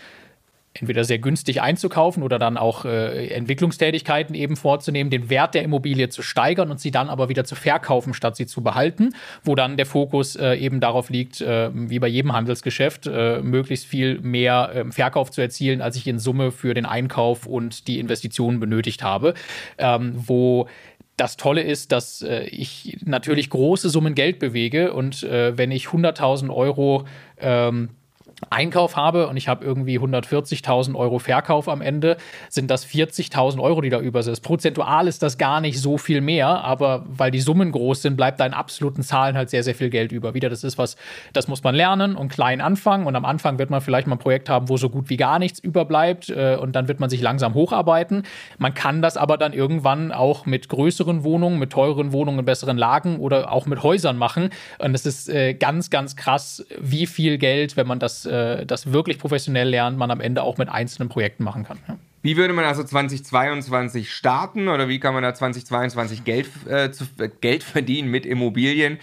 entweder 0.80 1.04
sehr 1.04 1.20
günstig 1.20 1.62
einzukaufen 1.62 2.24
oder 2.24 2.40
dann 2.40 2.58
auch 2.58 2.86
äh, 2.86 3.28
Entwicklungstätigkeiten 3.28 4.36
eben 4.36 4.56
vorzunehmen, 4.56 5.10
den 5.10 5.30
Wert 5.30 5.56
der 5.56 5.63
Immobilie 5.63 6.10
zu 6.10 6.22
steigern 6.22 6.72
und 6.72 6.80
sie 6.80 6.92
dann 6.92 7.10
aber 7.10 7.30
wieder 7.30 7.44
zu 7.44 7.56
verkaufen, 7.56 8.13
statt 8.13 8.36
sie 8.36 8.46
zu 8.46 8.62
behalten, 8.62 9.13
wo 9.44 9.56
dann 9.56 9.78
der 9.78 9.86
Fokus 9.86 10.36
äh, 10.36 10.56
eben 10.56 10.80
darauf 10.80 11.10
liegt, 11.10 11.42
äh, 11.42 11.70
wie 11.74 12.00
bei 12.00 12.08
jedem 12.08 12.34
Handelsgeschäft, 12.34 13.08
äh, 13.08 13.42
möglichst 13.42 13.86
viel 13.86 14.20
mehr 14.20 14.72
ähm, 14.74 14.92
Verkauf 14.92 15.32
zu 15.32 15.42
erzielen, 15.42 15.82
als 15.82 15.96
ich 15.96 16.08
in 16.08 16.20
Summe 16.20 16.52
für 16.52 16.74
den 16.74 16.86
Einkauf 16.86 17.46
und 17.46 17.88
die 17.88 18.00
Investitionen 18.00 18.60
benötigt 18.60 19.04
habe, 19.04 19.34
ähm, 19.78 20.13
wo 20.16 20.68
das 21.18 21.36
Tolle 21.36 21.63
ist, 21.63 21.92
dass 21.92 22.22
äh, 22.22 22.44
ich 22.44 23.00
natürlich 23.04 23.50
große 23.50 23.90
Summen 23.90 24.13
Geld 24.13 24.38
bewege 24.38 24.94
und 24.94 25.24
äh, 25.24 25.58
wenn 25.58 25.72
ich 25.72 25.88
100.000 25.88 26.54
Euro 26.54 27.06
ähm, 27.40 27.90
Einkauf 28.52 28.95
habe 28.95 29.28
und 29.28 29.36
ich 29.36 29.47
habe 29.47 29.65
irgendwie 29.65 29.97
140.000 29.97 30.95
Euro 30.95 31.17
Verkauf 31.17 31.67
am 31.67 31.82
Ende, 31.82 32.17
sind 32.50 32.69
das 32.69 32.86
40.000 32.86 33.60
Euro, 33.60 33.82
die 33.82 33.89
da 33.89 34.00
über 34.00 34.21
sind. 34.21 34.41
Prozentual 34.43 35.08
ist 35.08 35.23
das 35.23 35.39
gar 35.39 35.60
nicht 35.60 35.80
so 35.80 35.97
viel 35.97 36.21
mehr, 36.21 36.47
aber 36.47 37.04
weil 37.08 37.32
die 37.32 37.39
Summen 37.39 37.71
groß 37.71 38.04
sind, 38.04 38.15
bleibt 38.15 38.39
da 38.39 38.45
in 38.45 38.54
absoluten 38.54 39.02
Zahlen 39.02 39.36
halt 39.36 39.50
sehr, 39.50 39.63
sehr 39.63 39.73
viel 39.73 39.89
Geld 39.89 40.12
über. 40.12 40.36
Wieder, 40.36 40.50
das 40.50 40.63
ist 40.63 40.78
was, 40.78 40.97
das 41.34 41.47
muss 41.47 41.63
man 41.63 41.73
lernen 41.73 42.15
und 42.15 42.30
klein 42.30 42.62
anfangen 42.62 43.08
und 43.08 43.15
am 43.15 43.26
Anfang 43.26 43.58
wird 43.58 43.71
man 43.71 43.82
vielleicht 43.82 44.06
mal 44.06 44.15
ein 44.15 44.19
Projekt 44.19 44.50
haben, 44.50 44.69
wo 44.69 44.78
so 44.78 44.89
gut 44.89 45.10
wie 45.10 45.17
gar 45.17 45.39
nichts 45.39 45.58
überbleibt 45.60 46.30
äh, 46.30 46.58
und 46.62 46.76
dann 46.76 46.88
wird 46.88 47.00
man 47.00 47.10
sich 47.10 47.21
langsam 47.21 47.56
hocharbeiten. 47.56 48.21
Man 48.60 48.76
kann 48.76 49.02
das 49.02 49.17
aber 49.17 49.39
dann 49.39 49.54
irgendwann 49.54 50.12
auch 50.12 50.45
mit 50.45 50.69
größeren 50.69 51.23
Wohnungen, 51.23 51.58
mit 51.58 51.71
teureren 51.71 52.12
Wohnungen 52.12 52.45
besseren 52.45 52.78
Lagen 52.78 53.17
oder 53.17 53.52
auch 53.52 53.65
mit 53.65 53.82
Häusern 53.82 54.15
machen 54.15 54.52
und 54.78 54.93
es 54.93 55.08
ist 55.08 55.28
äh, 55.28 55.56
ganz, 55.56 55.89
ganz 55.89 56.15
krass, 56.15 56.63
wie 56.80 57.08
viel 57.08 57.39
Geld, 57.39 57.78
wenn 57.78 57.88
man 57.88 57.97
das 57.97 58.27
äh, 58.28 58.66
das 58.66 58.92
wirklich 58.92 59.18
professionell 59.18 59.70
lernt, 59.70 59.98
man 59.98 60.12
am 60.12 60.22
Ende 60.22 60.44
auch 60.44 60.58
mit 60.58 60.70
einzelnen 60.70 61.10
Projekten 61.10 61.44
machen 61.44 61.63
kann. 61.63 61.80
Ja. 61.88 61.98
Wie 62.22 62.36
würde 62.36 62.54
man 62.54 62.66
also 62.66 62.84
2022 62.84 64.12
starten 64.12 64.68
oder 64.68 64.90
wie 64.90 65.00
kann 65.00 65.13
man 65.13 65.24
da 65.24 65.34
2022 65.34 66.24
Geld, 66.24 66.50
äh, 66.68 66.92
zu, 66.92 67.06
äh, 67.20 67.30
Geld 67.42 67.63
verdienen 67.63 68.12
mit 68.12 68.26
Immobilien? 68.26 69.00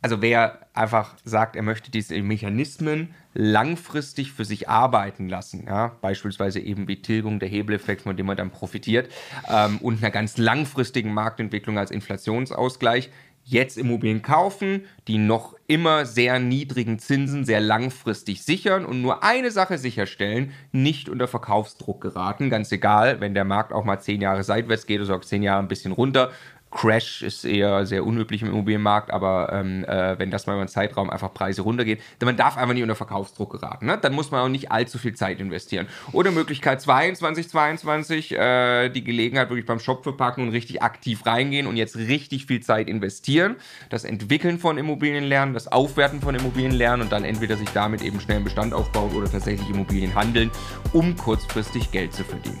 Also 0.00 0.20
wer 0.20 0.66
einfach 0.74 1.14
sagt, 1.24 1.54
er 1.54 1.62
möchte 1.62 1.90
diese 1.90 2.20
Mechanismen 2.22 3.14
langfristig 3.34 4.32
für 4.32 4.44
sich 4.44 4.68
arbeiten 4.68 5.28
lassen, 5.28 5.64
ja, 5.66 5.92
beispielsweise 6.00 6.60
eben 6.60 6.88
wie 6.88 7.00
Tilgung 7.00 7.38
der 7.38 7.48
Hebeleffekt, 7.48 8.02
von 8.02 8.16
dem 8.16 8.26
man 8.26 8.36
dann 8.36 8.50
profitiert, 8.50 9.10
ähm, 9.48 9.78
und 9.78 9.98
einer 9.98 10.10
ganz 10.10 10.38
langfristigen 10.38 11.14
Marktentwicklung 11.14 11.78
als 11.78 11.90
Inflationsausgleich, 11.90 13.10
jetzt 13.44 13.76
Immobilien 13.76 14.22
kaufen, 14.22 14.84
die 15.08 15.18
noch 15.18 15.54
immer 15.66 16.06
sehr 16.06 16.38
niedrigen 16.38 16.98
Zinsen 16.98 17.44
sehr 17.44 17.60
langfristig 17.60 18.42
sichern 18.42 18.84
und 18.84 19.02
nur 19.02 19.22
eine 19.22 19.50
Sache 19.50 19.78
sicherstellen, 19.78 20.52
nicht 20.70 21.08
unter 21.08 21.28
Verkaufsdruck 21.28 22.00
geraten. 22.00 22.50
Ganz 22.50 22.70
egal, 22.72 23.20
wenn 23.20 23.34
der 23.34 23.44
Markt 23.44 23.72
auch 23.72 23.84
mal 23.84 24.00
zehn 24.00 24.20
Jahre 24.20 24.44
seitwärts 24.44 24.86
geht 24.86 25.00
oder 25.00 25.16
auch 25.16 25.24
zehn 25.24 25.42
Jahre 25.42 25.62
ein 25.62 25.68
bisschen 25.68 25.92
runter, 25.92 26.30
Crash 26.72 27.22
ist 27.22 27.44
eher 27.44 27.86
sehr 27.86 28.04
unüblich 28.04 28.42
im 28.42 28.48
Immobilienmarkt, 28.48 29.10
aber 29.10 29.52
ähm, 29.52 29.84
äh, 29.84 30.18
wenn 30.18 30.30
das 30.30 30.46
mal 30.46 30.54
über 30.54 30.62
einen 30.62 30.68
Zeitraum 30.68 31.10
einfach 31.10 31.32
Preise 31.32 31.62
runtergehen, 31.62 31.98
dann 32.18 32.26
man 32.26 32.36
darf 32.36 32.56
einfach 32.56 32.72
nicht 32.74 32.82
unter 32.82 32.94
Verkaufsdruck 32.94 33.52
geraten. 33.52 33.86
Ne? 33.86 33.98
Dann 34.00 34.14
muss 34.14 34.30
man 34.30 34.40
auch 34.40 34.48
nicht 34.48 34.72
allzu 34.72 34.98
viel 34.98 35.14
Zeit 35.14 35.38
investieren. 35.38 35.86
Oder 36.12 36.30
Möglichkeit 36.30 36.80
22, 36.80 37.48
22, 37.48 38.32
äh, 38.32 38.88
die 38.88 39.04
Gelegenheit 39.04 39.50
wirklich 39.50 39.66
beim 39.66 39.80
Shop 39.80 40.02
verpacken 40.02 40.44
und 40.44 40.50
richtig 40.50 40.82
aktiv 40.82 41.24
reingehen 41.26 41.66
und 41.66 41.76
jetzt 41.76 41.96
richtig 41.96 42.46
viel 42.46 42.60
Zeit 42.60 42.88
investieren. 42.88 43.56
Das 43.90 44.04
Entwickeln 44.04 44.58
von 44.58 44.78
Immobilien 44.78 45.24
lernen, 45.24 45.52
das 45.52 45.70
Aufwerten 45.70 46.20
von 46.20 46.34
Immobilien 46.34 46.72
lernen 46.72 47.02
und 47.02 47.12
dann 47.12 47.24
entweder 47.24 47.56
sich 47.56 47.68
damit 47.70 48.02
eben 48.02 48.18
schnell 48.20 48.36
einen 48.36 48.44
Bestand 48.44 48.72
aufbauen 48.72 49.12
oder 49.12 49.30
tatsächlich 49.30 49.68
Immobilien 49.68 50.14
handeln, 50.14 50.50
um 50.92 51.16
kurzfristig 51.16 51.90
Geld 51.90 52.14
zu 52.14 52.24
verdienen. 52.24 52.60